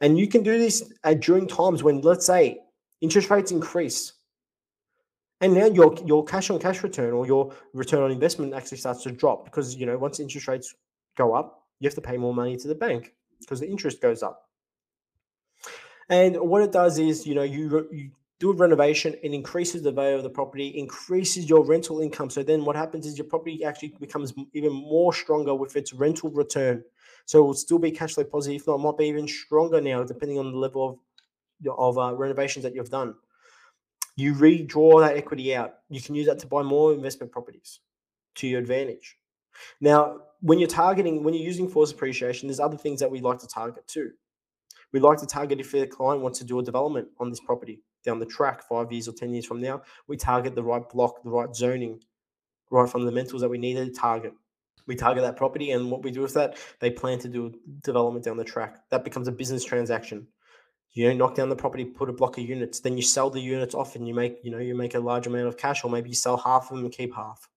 And 0.00 0.18
you 0.18 0.26
can 0.26 0.42
do 0.42 0.58
this 0.58 0.92
at, 1.04 1.20
during 1.20 1.46
times 1.46 1.82
when 1.82 2.00
let's 2.00 2.26
say 2.26 2.60
interest 3.00 3.30
rates 3.30 3.52
increase 3.52 4.14
and 5.40 5.52
now 5.54 5.66
your 5.66 5.94
your 6.06 6.24
cash 6.24 6.50
on 6.50 6.58
cash 6.58 6.82
return 6.82 7.12
or 7.12 7.26
your 7.26 7.52
return 7.74 8.02
on 8.02 8.10
investment 8.10 8.54
actually 8.54 8.78
starts 8.78 9.02
to 9.02 9.10
drop 9.10 9.44
because 9.44 9.76
you 9.76 9.86
know 9.86 9.98
once 9.98 10.20
interest 10.20 10.48
rates 10.48 10.74
go 11.16 11.34
up 11.34 11.64
you 11.80 11.88
have 11.88 11.94
to 11.94 12.00
pay 12.00 12.16
more 12.16 12.32
money 12.32 12.56
to 12.56 12.68
the 12.68 12.74
bank 12.74 13.12
because 13.40 13.58
the 13.58 13.68
interest 13.68 14.00
goes 14.00 14.22
up. 14.22 14.48
And 16.08 16.36
what 16.36 16.62
it 16.62 16.70
does 16.70 16.98
is 16.98 17.26
you 17.26 17.34
know 17.34 17.42
you 17.42 17.88
you 17.90 18.10
do 18.42 18.50
a 18.50 18.54
renovation, 18.54 19.14
it 19.22 19.32
increases 19.32 19.82
the 19.82 19.92
value 19.92 20.16
of 20.16 20.24
the 20.24 20.30
property, 20.30 20.66
increases 20.76 21.48
your 21.48 21.64
rental 21.64 22.00
income. 22.00 22.28
So 22.28 22.42
then 22.42 22.64
what 22.64 22.74
happens 22.74 23.06
is 23.06 23.16
your 23.16 23.28
property 23.28 23.64
actually 23.64 23.94
becomes 24.00 24.34
even 24.52 24.72
more 24.72 25.14
stronger 25.14 25.54
with 25.54 25.76
its 25.76 25.92
rental 25.92 26.28
return. 26.28 26.82
So 27.24 27.38
it 27.38 27.46
will 27.46 27.54
still 27.54 27.78
be 27.78 27.92
cash 27.92 28.14
flow 28.14 28.24
positive. 28.24 28.60
If 28.60 28.66
not, 28.66 28.80
might 28.80 28.98
be 28.98 29.04
even 29.04 29.28
stronger 29.28 29.80
now, 29.80 30.02
depending 30.02 30.40
on 30.40 30.50
the 30.50 30.58
level 30.58 30.88
of 30.88 30.98
of 31.78 31.96
uh, 31.96 32.12
renovations 32.16 32.64
that 32.64 32.74
you've 32.74 32.90
done. 32.90 33.14
You 34.16 34.34
redraw 34.34 35.00
that 35.06 35.16
equity 35.16 35.54
out. 35.54 35.74
You 35.88 36.00
can 36.00 36.16
use 36.16 36.26
that 36.26 36.40
to 36.40 36.48
buy 36.48 36.62
more 36.62 36.92
investment 36.92 37.30
properties 37.30 37.78
to 38.34 38.48
your 38.48 38.58
advantage. 38.58 39.16
Now, 39.80 40.22
when 40.40 40.58
you're 40.58 40.66
targeting, 40.66 41.22
when 41.22 41.34
you're 41.34 41.46
using 41.46 41.68
force 41.68 41.92
appreciation, 41.92 42.48
there's 42.48 42.58
other 42.58 42.76
things 42.76 42.98
that 42.98 43.12
we 43.12 43.20
like 43.20 43.38
to 43.38 43.46
target 43.46 43.86
too. 43.86 44.10
We 44.92 44.98
like 44.98 45.18
to 45.18 45.26
target 45.26 45.60
if 45.60 45.70
the 45.70 45.86
client 45.86 46.20
wants 46.22 46.40
to 46.40 46.44
do 46.44 46.58
a 46.58 46.64
development 46.64 47.06
on 47.20 47.30
this 47.30 47.38
property. 47.38 47.80
Down 48.04 48.18
the 48.18 48.26
track, 48.26 48.62
five 48.68 48.90
years 48.92 49.08
or 49.08 49.12
10 49.12 49.32
years 49.32 49.46
from 49.46 49.60
now, 49.60 49.82
we 50.08 50.16
target 50.16 50.54
the 50.54 50.62
right 50.62 50.88
block, 50.88 51.22
the 51.22 51.30
right 51.30 51.54
zoning, 51.54 52.00
right 52.70 52.88
fundamentals 52.88 53.42
that 53.42 53.48
we 53.48 53.58
need 53.58 53.74
to 53.74 53.90
target. 53.90 54.32
We 54.86 54.96
target 54.96 55.22
that 55.22 55.36
property, 55.36 55.70
and 55.70 55.90
what 55.90 56.02
we 56.02 56.10
do 56.10 56.22
with 56.22 56.34
that, 56.34 56.58
they 56.80 56.90
plan 56.90 57.18
to 57.20 57.28
do 57.28 57.54
development 57.82 58.24
down 58.24 58.36
the 58.36 58.44
track. 58.44 58.78
That 58.90 59.04
becomes 59.04 59.28
a 59.28 59.32
business 59.32 59.64
transaction. 59.64 60.26
You 60.94 61.08
know, 61.08 61.14
knock 61.14 61.36
down 61.36 61.48
the 61.48 61.56
property, 61.56 61.84
put 61.84 62.10
a 62.10 62.12
block 62.12 62.36
of 62.36 62.44
units, 62.44 62.80
then 62.80 62.96
you 62.96 63.02
sell 63.02 63.30
the 63.30 63.40
units 63.40 63.74
off, 63.74 63.94
and 63.94 64.08
you 64.08 64.14
make, 64.14 64.38
you 64.42 64.50
know, 64.50 64.58
you 64.58 64.74
make 64.74 64.94
a 64.94 65.00
large 65.00 65.26
amount 65.26 65.46
of 65.46 65.56
cash, 65.56 65.84
or 65.84 65.90
maybe 65.90 66.08
you 66.08 66.14
sell 66.14 66.36
half 66.36 66.70
of 66.70 66.76
them 66.76 66.84
and 66.84 66.92
keep 66.92 67.14
half. 67.14 67.48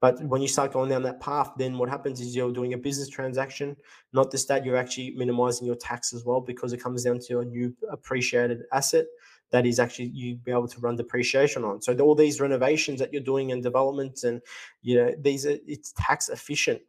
But 0.00 0.16
mm-hmm. 0.16 0.28
when 0.28 0.42
you 0.42 0.48
start 0.48 0.72
going 0.72 0.90
down 0.90 1.02
that 1.02 1.20
path, 1.20 1.52
then 1.56 1.78
what 1.78 1.88
happens 1.88 2.20
is 2.20 2.34
you're 2.34 2.52
doing 2.52 2.74
a 2.74 2.78
business 2.78 3.08
transaction. 3.08 3.76
Not 4.12 4.30
just 4.30 4.48
that, 4.48 4.64
you're 4.64 4.76
actually 4.76 5.12
minimizing 5.16 5.66
your 5.66 5.76
tax 5.76 6.12
as 6.12 6.24
well 6.24 6.40
because 6.40 6.72
it 6.72 6.82
comes 6.82 7.04
down 7.04 7.18
to 7.26 7.40
a 7.40 7.44
new 7.44 7.74
appreciated 7.90 8.62
asset 8.72 9.06
that 9.50 9.66
is 9.66 9.80
actually 9.80 10.06
you 10.06 10.36
be 10.36 10.52
able 10.52 10.68
to 10.68 10.80
run 10.80 10.96
depreciation 10.96 11.64
on. 11.64 11.80
So 11.80 11.96
all 11.98 12.14
these 12.14 12.40
renovations 12.40 13.00
that 13.00 13.12
you're 13.12 13.22
doing 13.22 13.50
and 13.52 13.62
developments 13.62 14.24
and 14.24 14.42
you 14.82 14.96
know 14.96 15.14
these 15.18 15.46
are 15.46 15.56
it's 15.66 15.92
tax 15.96 16.28
efficient. 16.28 16.80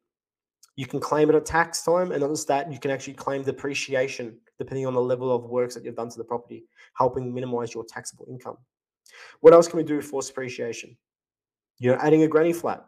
You 0.75 0.85
can 0.85 0.99
claim 0.99 1.29
it 1.29 1.35
at 1.35 1.45
tax 1.45 1.83
time, 1.83 2.11
and 2.11 2.21
not 2.21 2.29
just 2.29 2.47
that, 2.47 2.71
you 2.71 2.79
can 2.79 2.91
actually 2.91 3.13
claim 3.13 3.43
depreciation 3.43 4.37
depending 4.57 4.85
on 4.85 4.93
the 4.93 5.01
level 5.01 5.33
of 5.33 5.43
works 5.45 5.73
that 5.75 5.83
you've 5.83 5.95
done 5.95 6.09
to 6.09 6.17
the 6.17 6.23
property, 6.23 6.65
helping 6.93 7.33
minimize 7.33 7.73
your 7.73 7.85
taxable 7.85 8.25
income. 8.29 8.57
What 9.39 9.53
else 9.53 9.67
can 9.67 9.77
we 9.77 9.83
do 9.83 9.97
with 9.97 10.05
forced 10.05 10.29
depreciation? 10.29 10.97
You 11.79 11.91
know, 11.91 11.97
adding 12.01 12.23
a 12.23 12.27
granny 12.27 12.53
flat 12.53 12.85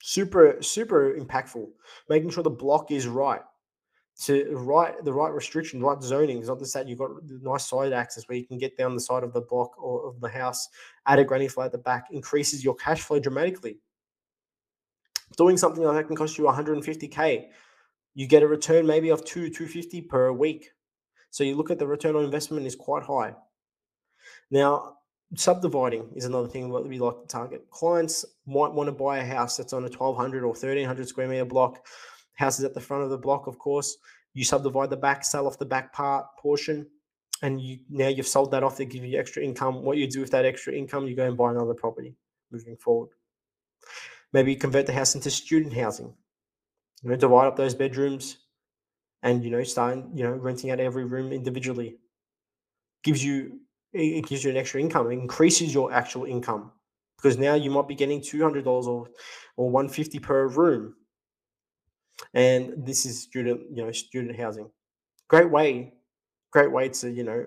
super 0.00 0.56
super 0.60 1.14
impactful. 1.14 1.66
Making 2.08 2.30
sure 2.30 2.42
the 2.42 2.50
block 2.50 2.90
is 2.90 3.06
right 3.06 3.42
to 4.22 4.56
right 4.56 5.04
the 5.04 5.12
right 5.12 5.32
restriction 5.32 5.82
right 5.82 6.02
zoning. 6.02 6.38
Is 6.38 6.48
not 6.48 6.58
just 6.58 6.74
that 6.74 6.88
you've 6.88 6.98
got 6.98 7.10
nice 7.42 7.66
side 7.66 7.92
access 7.92 8.28
where 8.28 8.38
you 8.38 8.46
can 8.46 8.58
get 8.58 8.76
down 8.76 8.94
the 8.94 9.00
side 9.00 9.24
of 9.24 9.32
the 9.32 9.40
block 9.40 9.80
or 9.82 10.08
of 10.08 10.20
the 10.20 10.28
house 10.28 10.68
add 11.06 11.18
a 11.18 11.24
granny 11.24 11.48
flat 11.48 11.66
at 11.66 11.72
the 11.72 11.78
back 11.78 12.08
increases 12.10 12.64
your 12.64 12.74
cash 12.74 13.00
flow 13.02 13.18
dramatically. 13.18 13.78
Doing 15.36 15.56
something 15.56 15.82
like 15.82 15.96
that 15.96 16.06
can 16.06 16.16
cost 16.16 16.38
you 16.38 16.44
150k 16.44 17.46
you 18.14 18.26
get 18.26 18.42
a 18.42 18.48
return 18.48 18.86
maybe 18.86 19.10
of 19.10 19.24
2 19.24 19.50
250 19.50 20.00
per 20.02 20.32
week. 20.32 20.70
So 21.30 21.44
you 21.44 21.56
look 21.56 21.70
at 21.70 21.78
the 21.78 21.86
return 21.86 22.16
on 22.16 22.24
investment 22.24 22.66
is 22.66 22.76
quite 22.76 23.02
high. 23.02 23.34
Now 24.50 24.98
subdividing 25.36 26.10
is 26.14 26.24
another 26.24 26.48
thing 26.48 26.70
that 26.70 26.86
we 26.86 26.98
like 26.98 27.20
to 27.20 27.26
target. 27.26 27.68
Clients 27.70 28.24
might 28.46 28.72
want 28.72 28.88
to 28.88 28.92
buy 28.92 29.18
a 29.18 29.24
house 29.24 29.56
that's 29.56 29.72
on 29.72 29.84
a 29.84 29.88
1200 29.88 30.42
or 30.42 30.48
1300 30.48 31.08
square 31.08 31.28
meter 31.28 31.44
block. 31.44 31.86
Houses 32.34 32.64
at 32.64 32.74
the 32.74 32.80
front 32.80 33.04
of 33.04 33.10
the 33.10 33.18
block, 33.18 33.46
of 33.46 33.58
course. 33.58 33.96
You 34.32 34.44
subdivide 34.44 34.90
the 34.90 34.96
back, 34.96 35.24
sell 35.24 35.46
off 35.46 35.58
the 35.58 35.64
back 35.64 35.92
part 35.92 36.26
portion, 36.38 36.86
and 37.42 37.60
you 37.60 37.78
now 37.88 38.08
you've 38.08 38.26
sold 38.26 38.50
that 38.50 38.64
off. 38.64 38.76
They 38.76 38.84
give 38.84 39.04
you 39.04 39.18
extra 39.18 39.42
income. 39.42 39.82
What 39.82 39.96
you 39.96 40.08
do 40.08 40.20
with 40.20 40.32
that 40.32 40.44
extra 40.44 40.72
income, 40.72 41.06
you 41.06 41.14
go 41.14 41.26
and 41.26 41.36
buy 41.36 41.52
another 41.52 41.74
property. 41.74 42.16
Moving 42.50 42.76
forward, 42.76 43.10
maybe 44.32 44.52
you 44.52 44.58
convert 44.58 44.86
the 44.86 44.92
house 44.92 45.14
into 45.14 45.30
student 45.30 45.72
housing. 45.72 46.12
You 47.02 47.10
know, 47.10 47.16
divide 47.16 47.46
up 47.46 47.56
those 47.56 47.74
bedrooms, 47.74 48.38
and 49.22 49.44
you 49.44 49.50
know, 49.50 49.62
start 49.62 49.98
you 50.12 50.24
know 50.24 50.32
renting 50.32 50.70
out 50.72 50.80
every 50.80 51.04
room 51.04 51.32
individually. 51.32 51.98
Gives 53.04 53.24
you 53.24 53.60
it 53.94 54.26
gives 54.26 54.44
you 54.44 54.50
an 54.50 54.56
extra 54.56 54.80
income. 54.80 55.10
It 55.10 55.14
increases 55.14 55.72
your 55.72 55.92
actual 55.92 56.24
income 56.24 56.72
because 57.16 57.38
now 57.38 57.54
you 57.54 57.70
might 57.70 57.88
be 57.88 57.94
getting 57.94 58.20
two 58.20 58.42
hundred 58.42 58.64
dollars 58.64 58.86
or 58.86 59.08
or 59.56 59.70
one 59.70 59.88
fifty 59.88 60.18
per 60.18 60.48
room, 60.48 60.94
and 62.34 62.74
this 62.84 63.06
is 63.06 63.22
student 63.22 63.62
you 63.70 63.84
know 63.84 63.92
student 63.92 64.36
housing. 64.38 64.70
Great 65.28 65.50
way, 65.50 65.94
great 66.50 66.70
way 66.70 66.88
to 66.88 67.10
you 67.10 67.24
know 67.24 67.46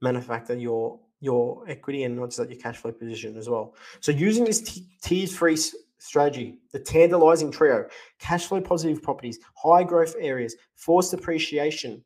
manufacture 0.00 0.56
your 0.56 1.00
your 1.20 1.64
equity 1.68 2.04
and 2.04 2.16
not 2.16 2.28
just 2.28 2.38
like 2.38 2.50
your 2.50 2.58
cash 2.58 2.78
flow 2.78 2.92
position 2.92 3.36
as 3.36 3.48
well. 3.48 3.74
So 4.00 4.12
using 4.12 4.44
this 4.44 4.62
t- 4.62 4.86
tiers 5.02 5.36
free 5.36 5.58
strategy, 5.98 6.58
the 6.72 6.80
tantalizing 6.80 7.50
trio, 7.50 7.86
cash 8.18 8.46
flow 8.46 8.60
positive 8.60 9.02
properties, 9.02 9.38
high 9.54 9.84
growth 9.84 10.14
areas, 10.18 10.56
forced 10.76 11.12
appreciation, 11.12 12.02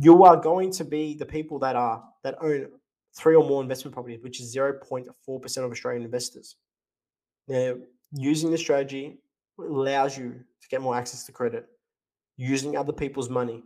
you 0.00 0.24
are 0.24 0.36
going 0.36 0.70
to 0.72 0.82
be 0.82 1.14
the 1.14 1.26
people 1.26 1.58
that 1.58 1.76
are 1.76 2.02
that 2.24 2.36
own 2.40 2.68
three 3.14 3.36
or 3.36 3.46
more 3.46 3.60
investment 3.60 3.92
properties, 3.92 4.22
which 4.22 4.40
is 4.40 4.56
0.4% 4.56 5.64
of 5.64 5.70
Australian 5.70 6.04
investors. 6.04 6.56
Now, 7.48 7.74
using 8.12 8.50
this 8.50 8.62
strategy 8.62 9.18
allows 9.58 10.16
you 10.16 10.30
to 10.62 10.68
get 10.70 10.80
more 10.80 10.96
access 10.96 11.26
to 11.26 11.32
credit, 11.32 11.66
using 12.38 12.76
other 12.76 12.94
people's 12.94 13.28
money. 13.28 13.62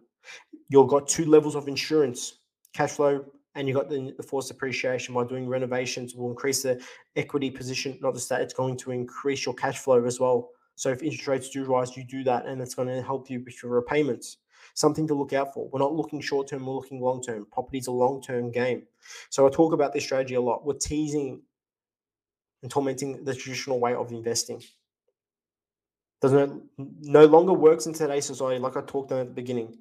You've 0.70 0.88
got 0.88 1.06
two 1.06 1.26
levels 1.26 1.54
of 1.54 1.68
insurance, 1.68 2.40
cash 2.72 2.92
flow, 2.92 3.24
and 3.54 3.68
you've 3.68 3.76
got 3.76 3.88
the, 3.88 4.12
the 4.16 4.22
forced 4.22 4.50
appreciation 4.50 5.14
by 5.14 5.24
doing 5.24 5.46
renovations 5.46 6.16
will 6.16 6.30
increase 6.30 6.62
the 6.62 6.82
equity 7.14 7.48
position. 7.48 7.96
Not 8.02 8.14
just 8.14 8.28
that, 8.30 8.40
it's 8.40 8.54
going 8.54 8.76
to 8.78 8.90
increase 8.90 9.46
your 9.46 9.54
cash 9.54 9.78
flow 9.78 10.04
as 10.04 10.18
well. 10.18 10.50
So 10.74 10.90
if 10.90 11.00
interest 11.00 11.28
rates 11.28 11.50
do 11.50 11.64
rise, 11.64 11.96
you 11.96 12.02
do 12.02 12.24
that, 12.24 12.46
and 12.46 12.60
it's 12.60 12.74
going 12.74 12.88
to 12.88 13.02
help 13.02 13.30
you 13.30 13.44
with 13.44 13.62
your 13.62 13.70
repayments 13.70 14.38
something 14.74 15.06
to 15.08 15.14
look 15.14 15.32
out 15.32 15.54
for. 15.54 15.68
We're 15.68 15.78
not 15.78 15.94
looking 15.94 16.20
short 16.20 16.48
term, 16.48 16.66
we're 16.66 16.74
looking 16.74 17.00
long 17.00 17.22
term. 17.22 17.46
Property 17.50 17.78
is 17.78 17.86
a 17.86 17.92
long 17.92 18.20
term 18.20 18.50
game. 18.50 18.82
So 19.30 19.46
I 19.46 19.50
talk 19.50 19.72
about 19.72 19.92
this 19.92 20.04
strategy 20.04 20.34
a 20.34 20.40
lot. 20.40 20.66
We're 20.66 20.74
teasing 20.74 21.42
and 22.62 22.70
tormenting 22.70 23.24
the 23.24 23.34
traditional 23.34 23.80
way 23.80 23.94
of 23.94 24.10
investing. 24.10 24.62
Doesn't 26.20 26.62
no 26.78 27.26
longer 27.26 27.52
works 27.52 27.86
in 27.86 27.92
today's 27.92 28.24
society, 28.24 28.58
like 28.58 28.76
I 28.76 28.80
talked 28.80 29.10
about 29.10 29.20
at 29.20 29.28
the 29.28 29.34
beginning. 29.34 29.76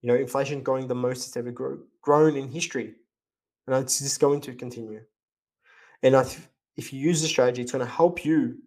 You 0.00 0.08
know, 0.08 0.16
inflation 0.16 0.62
growing 0.62 0.86
the 0.86 0.94
most 0.94 1.26
it's 1.26 1.36
ever 1.36 1.50
grow, 1.50 1.78
grown 2.02 2.36
in 2.36 2.50
history. 2.50 2.94
And 3.66 3.76
it's 3.76 3.98
just 3.98 4.20
going 4.20 4.40
to 4.42 4.54
continue. 4.54 5.00
And 6.02 6.16
I, 6.16 6.26
if 6.76 6.92
you 6.92 7.00
use 7.00 7.22
the 7.22 7.28
strategy, 7.28 7.62
it's 7.62 7.72
going 7.72 7.84
to 7.84 7.90
help 7.90 8.24
you 8.24 8.58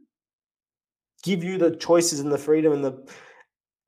give 1.23 1.43
you 1.43 1.57
the 1.57 1.75
choices 1.75 2.19
and 2.19 2.31
the 2.31 2.37
freedom 2.37 2.73
and 2.73 2.83
the 2.83 3.11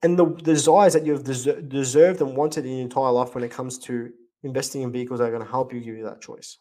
and 0.02 0.18
the, 0.18 0.26
desires 0.26 0.94
that 0.94 1.06
you've 1.06 1.24
des- 1.24 1.62
deserved 1.62 2.22
and 2.22 2.36
wanted 2.36 2.66
in 2.66 2.72
your 2.72 2.82
entire 2.82 3.12
life 3.12 3.36
when 3.36 3.44
it 3.44 3.52
comes 3.52 3.78
to 3.80 4.12
investing 4.44 4.82
in 4.82 4.92
vehicles 4.92 5.20
are 5.20 5.30
going 5.30 5.44
to 5.44 5.50
help 5.50 5.74
you 5.74 5.80
give 5.80 5.98
you 5.98 6.06
that 6.06 6.22
choice. 6.22 6.58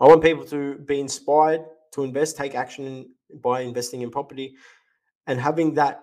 I 0.00 0.06
want 0.06 0.22
people 0.22 0.44
to 0.46 0.78
be 0.78 0.98
inspired 0.98 1.62
to 1.92 2.04
invest, 2.04 2.36
take 2.36 2.54
action 2.54 3.14
by 3.42 3.60
investing 3.60 4.02
in 4.02 4.10
property, 4.10 4.54
and 5.26 5.40
having 5.40 5.74
that 5.74 6.02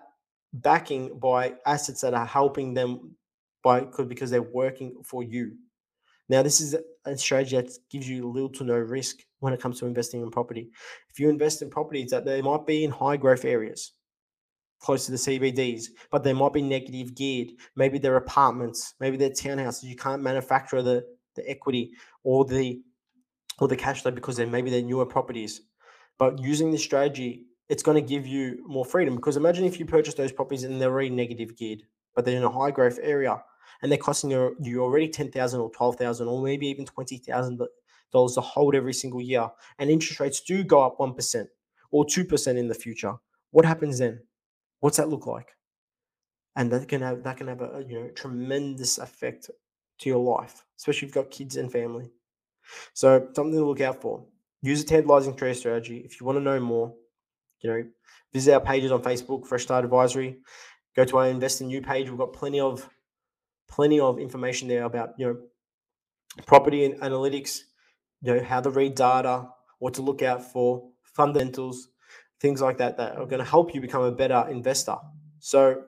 backing 0.52 1.18
by 1.18 1.54
assets 1.66 2.00
that 2.00 2.14
are 2.14 2.26
helping 2.26 2.74
them 2.74 3.16
by 3.62 3.80
because 4.06 4.30
they're 4.30 4.42
working 4.42 5.02
for 5.04 5.22
you. 5.22 5.56
Now, 6.28 6.42
this 6.42 6.60
is 6.60 6.76
a 7.04 7.16
strategy 7.16 7.56
that 7.56 7.70
gives 7.90 8.08
you 8.08 8.30
little 8.30 8.50
to 8.50 8.64
no 8.64 8.76
risk 8.76 9.18
when 9.40 9.52
it 9.52 9.60
comes 9.60 9.80
to 9.80 9.86
investing 9.86 10.22
in 10.22 10.30
property. 10.30 10.70
If 11.10 11.18
you 11.18 11.28
invest 11.30 11.62
in 11.62 11.70
properties 11.70 12.10
that 12.10 12.24
they 12.24 12.42
might 12.42 12.66
be 12.66 12.84
in 12.84 12.90
high 12.90 13.16
growth 13.16 13.44
areas, 13.44 13.92
close 14.80 15.06
to 15.06 15.12
the 15.12 15.18
CBDs, 15.18 15.86
but 16.10 16.22
they 16.22 16.32
might 16.32 16.52
be 16.52 16.62
negative 16.62 17.14
geared. 17.14 17.48
Maybe 17.76 17.98
they're 17.98 18.16
apartments, 18.16 18.94
maybe 19.00 19.16
they're 19.16 19.30
townhouses. 19.30 19.84
You 19.84 19.96
can't 19.96 20.22
manufacture 20.22 20.82
the, 20.82 21.04
the 21.34 21.48
equity 21.48 21.92
or 22.24 22.44
the 22.44 22.80
or 23.60 23.68
the 23.68 23.76
cash 23.76 24.02
flow 24.02 24.12
because 24.12 24.36
then 24.36 24.50
maybe 24.50 24.70
they're 24.70 24.82
newer 24.82 25.06
properties. 25.06 25.62
But 26.18 26.40
using 26.40 26.70
this 26.70 26.82
strategy, 26.82 27.46
it's 27.68 27.82
going 27.82 27.96
to 27.96 28.08
give 28.08 28.26
you 28.26 28.62
more 28.66 28.84
freedom. 28.84 29.16
Because 29.16 29.36
imagine 29.36 29.64
if 29.64 29.78
you 29.78 29.86
purchase 29.86 30.14
those 30.14 30.32
properties 30.32 30.64
and 30.64 30.80
they're 30.80 30.90
already 30.90 31.10
negative 31.10 31.56
geared, 31.56 31.82
but 32.14 32.24
they're 32.24 32.36
in 32.36 32.44
a 32.44 32.50
high 32.50 32.70
growth 32.70 32.98
area 33.02 33.42
and 33.82 33.90
they're 33.90 33.98
costing 33.98 34.30
you, 34.30 34.82
already 34.82 35.08
ten 35.08 35.30
thousand 35.30 35.60
or 35.60 35.70
twelve 35.70 35.96
thousand 35.96 36.28
or 36.28 36.42
maybe 36.42 36.66
even 36.68 36.84
twenty 36.84 37.18
thousand 37.18 37.60
dollars 38.12 38.34
to 38.34 38.40
hold 38.40 38.74
every 38.74 38.94
single 38.94 39.20
year, 39.20 39.48
and 39.78 39.90
interest 39.90 40.20
rates 40.20 40.40
do 40.40 40.64
go 40.64 40.82
up 40.82 40.98
one 40.98 41.14
percent 41.14 41.48
or 41.90 42.04
two 42.04 42.24
percent 42.24 42.58
in 42.58 42.68
the 42.68 42.74
future. 42.74 43.14
What 43.50 43.64
happens 43.64 43.98
then? 43.98 44.20
What's 44.80 44.96
that 44.96 45.08
look 45.08 45.26
like? 45.26 45.48
And 46.56 46.70
that 46.72 46.88
can 46.88 47.02
have 47.02 47.22
that 47.22 47.36
can 47.36 47.48
have 47.48 47.60
a 47.60 47.84
you 47.86 48.00
know 48.00 48.08
tremendous 48.08 48.98
effect 48.98 49.50
to 50.00 50.08
your 50.08 50.18
life, 50.18 50.64
especially 50.76 51.08
if 51.08 51.14
you've 51.14 51.24
got 51.24 51.30
kids 51.30 51.56
and 51.56 51.70
family. 51.70 52.10
So 52.94 53.28
something 53.34 53.58
to 53.58 53.64
look 53.64 53.80
out 53.80 54.00
for. 54.00 54.26
Use 54.62 54.82
a 54.82 54.86
tantalizing 54.86 55.36
trio 55.36 55.52
strategy. 55.52 55.98
If 55.98 56.20
you 56.20 56.26
want 56.26 56.36
to 56.38 56.42
know 56.42 56.58
more, 56.60 56.94
you 57.60 57.70
know, 57.70 57.84
visit 58.32 58.54
our 58.54 58.60
pages 58.60 58.90
on 58.90 59.02
Facebook, 59.02 59.46
Fresh 59.46 59.62
Start 59.62 59.84
Advisory. 59.84 60.38
Go 60.96 61.04
to 61.04 61.18
our 61.18 61.28
Invest 61.28 61.60
in 61.60 61.70
You 61.70 61.80
page. 61.80 62.08
We've 62.08 62.18
got 62.18 62.32
plenty 62.32 62.60
of 62.60 62.88
plenty 63.68 64.00
of 64.00 64.18
information 64.18 64.66
there 64.66 64.84
about 64.84 65.10
you 65.18 65.26
know 65.26 65.38
property 66.46 66.84
and 66.84 67.00
analytics, 67.00 67.60
you 68.22 68.34
know 68.34 68.42
how 68.42 68.60
to 68.60 68.70
read 68.70 68.94
data, 68.94 69.48
what 69.78 69.94
to 69.94 70.02
look 70.02 70.22
out 70.22 70.42
for, 70.42 70.88
fundamentals, 71.02 71.88
things 72.40 72.60
like 72.60 72.78
that 72.78 72.96
that 72.96 73.16
are 73.16 73.26
going 73.26 73.42
to 73.42 73.50
help 73.50 73.74
you 73.74 73.80
become 73.80 74.02
a 74.02 74.12
better 74.12 74.46
investor. 74.48 74.96
So 75.40 75.82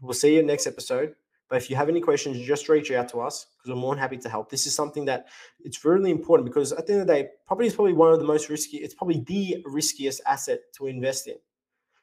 we'll 0.00 0.14
see 0.14 0.34
you 0.34 0.42
next 0.42 0.66
episode. 0.66 1.14
But 1.48 1.56
if 1.56 1.68
you 1.68 1.74
have 1.74 1.88
any 1.88 2.00
questions, 2.00 2.38
just 2.46 2.68
reach 2.68 2.92
out 2.92 3.08
to 3.08 3.20
us 3.20 3.46
because 3.56 3.74
we're 3.74 3.80
more 3.80 3.94
than 3.94 4.00
happy 4.00 4.16
to 4.18 4.28
help. 4.28 4.50
This 4.50 4.66
is 4.66 4.74
something 4.74 5.04
that 5.06 5.26
it's 5.64 5.84
really 5.84 6.12
important 6.12 6.48
because 6.48 6.72
at 6.72 6.86
the 6.86 6.92
end 6.92 7.02
of 7.02 7.08
the 7.08 7.14
day, 7.14 7.28
property 7.46 7.66
is 7.66 7.74
probably 7.74 7.92
one 7.92 8.12
of 8.12 8.20
the 8.20 8.24
most 8.24 8.48
risky, 8.48 8.76
it's 8.78 8.94
probably 8.94 9.24
the 9.26 9.62
riskiest 9.66 10.20
asset 10.26 10.60
to 10.76 10.86
invest 10.86 11.26
in. 11.26 11.34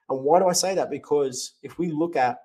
And 0.09 0.21
why 0.21 0.39
do 0.39 0.47
I 0.47 0.53
say 0.53 0.75
that? 0.75 0.89
Because 0.89 1.53
if 1.63 1.77
we 1.77 1.91
look 1.91 2.17
at 2.17 2.39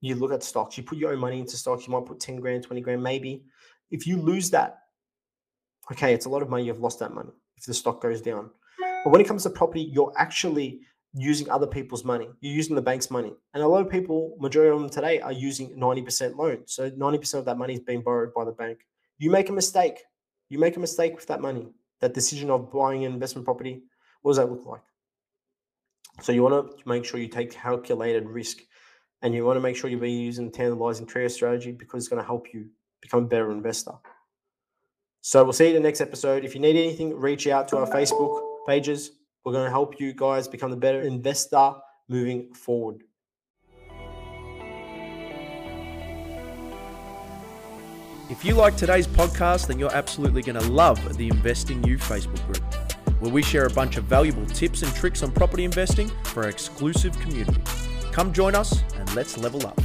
you 0.00 0.16
look 0.16 0.32
at 0.32 0.42
stocks, 0.42 0.76
you 0.76 0.82
put 0.82 0.98
your 0.98 1.12
own 1.12 1.20
money 1.20 1.38
into 1.38 1.56
stocks, 1.56 1.86
you 1.86 1.92
might 1.92 2.04
put 2.04 2.18
10 2.18 2.40
grand, 2.40 2.64
20 2.64 2.80
grand, 2.80 3.00
maybe 3.00 3.44
if 3.92 4.06
you 4.06 4.16
lose 4.16 4.50
that, 4.50 4.78
okay, 5.92 6.12
it's 6.12 6.26
a 6.26 6.28
lot 6.28 6.42
of 6.42 6.48
money. 6.48 6.64
You've 6.64 6.80
lost 6.80 6.98
that 6.98 7.12
money 7.12 7.30
if 7.56 7.64
the 7.64 7.74
stock 7.74 8.00
goes 8.00 8.20
down. 8.20 8.50
But 9.04 9.10
when 9.10 9.20
it 9.20 9.26
comes 9.26 9.42
to 9.42 9.50
property, 9.50 9.90
you're 9.92 10.12
actually 10.16 10.80
using 11.14 11.50
other 11.50 11.66
people's 11.66 12.04
money. 12.04 12.28
You're 12.40 12.54
using 12.54 12.74
the 12.74 12.82
bank's 12.82 13.10
money. 13.10 13.32
And 13.52 13.62
a 13.62 13.68
lot 13.68 13.84
of 13.84 13.90
people, 13.90 14.36
majority 14.38 14.74
of 14.74 14.80
them 14.80 14.90
today, 14.90 15.20
are 15.20 15.32
using 15.32 15.70
90% 15.78 16.36
loan. 16.36 16.62
So 16.66 16.90
90% 16.90 17.34
of 17.34 17.44
that 17.44 17.58
money 17.58 17.74
is 17.74 17.80
being 17.80 18.02
borrowed 18.02 18.32
by 18.32 18.44
the 18.44 18.52
bank. 18.52 18.78
You 19.18 19.30
make 19.30 19.48
a 19.48 19.52
mistake. 19.52 19.98
You 20.48 20.58
make 20.58 20.76
a 20.76 20.80
mistake 20.80 21.14
with 21.14 21.26
that 21.26 21.40
money, 21.40 21.68
that 22.00 22.14
decision 22.14 22.50
of 22.50 22.72
buying 22.72 23.04
an 23.04 23.12
investment 23.12 23.44
property. 23.44 23.82
What 24.22 24.32
does 24.32 24.36
that 24.38 24.50
look 24.50 24.66
like? 24.66 24.82
So 26.20 26.32
you 26.32 26.42
want 26.42 26.78
to 26.78 26.88
make 26.88 27.04
sure 27.04 27.18
you 27.18 27.28
take 27.28 27.50
calculated 27.50 28.28
risk 28.28 28.58
and 29.22 29.34
you 29.34 29.44
want 29.44 29.56
to 29.56 29.60
make 29.60 29.76
sure 29.76 29.88
you're 29.90 29.98
being 29.98 30.20
using 30.20 30.46
the 30.46 30.52
tantalizing 30.52 31.06
trio 31.06 31.28
strategy 31.28 31.72
because 31.72 32.02
it's 32.02 32.08
going 32.08 32.20
to 32.20 32.26
help 32.26 32.52
you 32.52 32.66
become 33.00 33.24
a 33.24 33.26
better 33.26 33.50
investor. 33.50 33.92
So 35.22 35.42
we'll 35.42 35.52
see 35.52 35.70
you 35.70 35.76
in 35.76 35.82
the 35.82 35.88
next 35.88 36.00
episode. 36.00 36.44
If 36.44 36.54
you 36.54 36.60
need 36.60 36.76
anything, 36.76 37.16
reach 37.16 37.46
out 37.46 37.68
to 37.68 37.78
our 37.78 37.86
Facebook 37.86 38.51
pages. 38.66 39.12
We're 39.44 39.52
going 39.52 39.64
to 39.64 39.70
help 39.70 39.98
you 40.00 40.12
guys 40.12 40.48
become 40.48 40.70
the 40.70 40.76
better 40.76 41.00
investor 41.00 41.72
moving 42.08 42.52
forward. 42.54 43.02
If 48.30 48.44
you 48.44 48.54
like 48.54 48.76
today's 48.76 49.06
podcast, 49.06 49.66
then 49.66 49.78
you're 49.78 49.94
absolutely 49.94 50.42
going 50.42 50.58
to 50.58 50.72
love 50.72 51.18
the 51.18 51.28
Invest 51.28 51.70
in 51.70 51.82
You 51.84 51.98
Facebook 51.98 52.42
group, 52.46 52.74
where 53.20 53.30
we 53.30 53.42
share 53.42 53.66
a 53.66 53.70
bunch 53.70 53.98
of 53.98 54.04
valuable 54.04 54.46
tips 54.46 54.82
and 54.82 54.94
tricks 54.94 55.22
on 55.22 55.32
property 55.32 55.64
investing 55.64 56.10
for 56.24 56.44
our 56.44 56.48
exclusive 56.48 57.18
community. 57.20 57.60
Come 58.10 58.32
join 58.32 58.54
us 58.54 58.82
and 58.96 59.14
let's 59.14 59.36
level 59.36 59.66
up. 59.66 59.78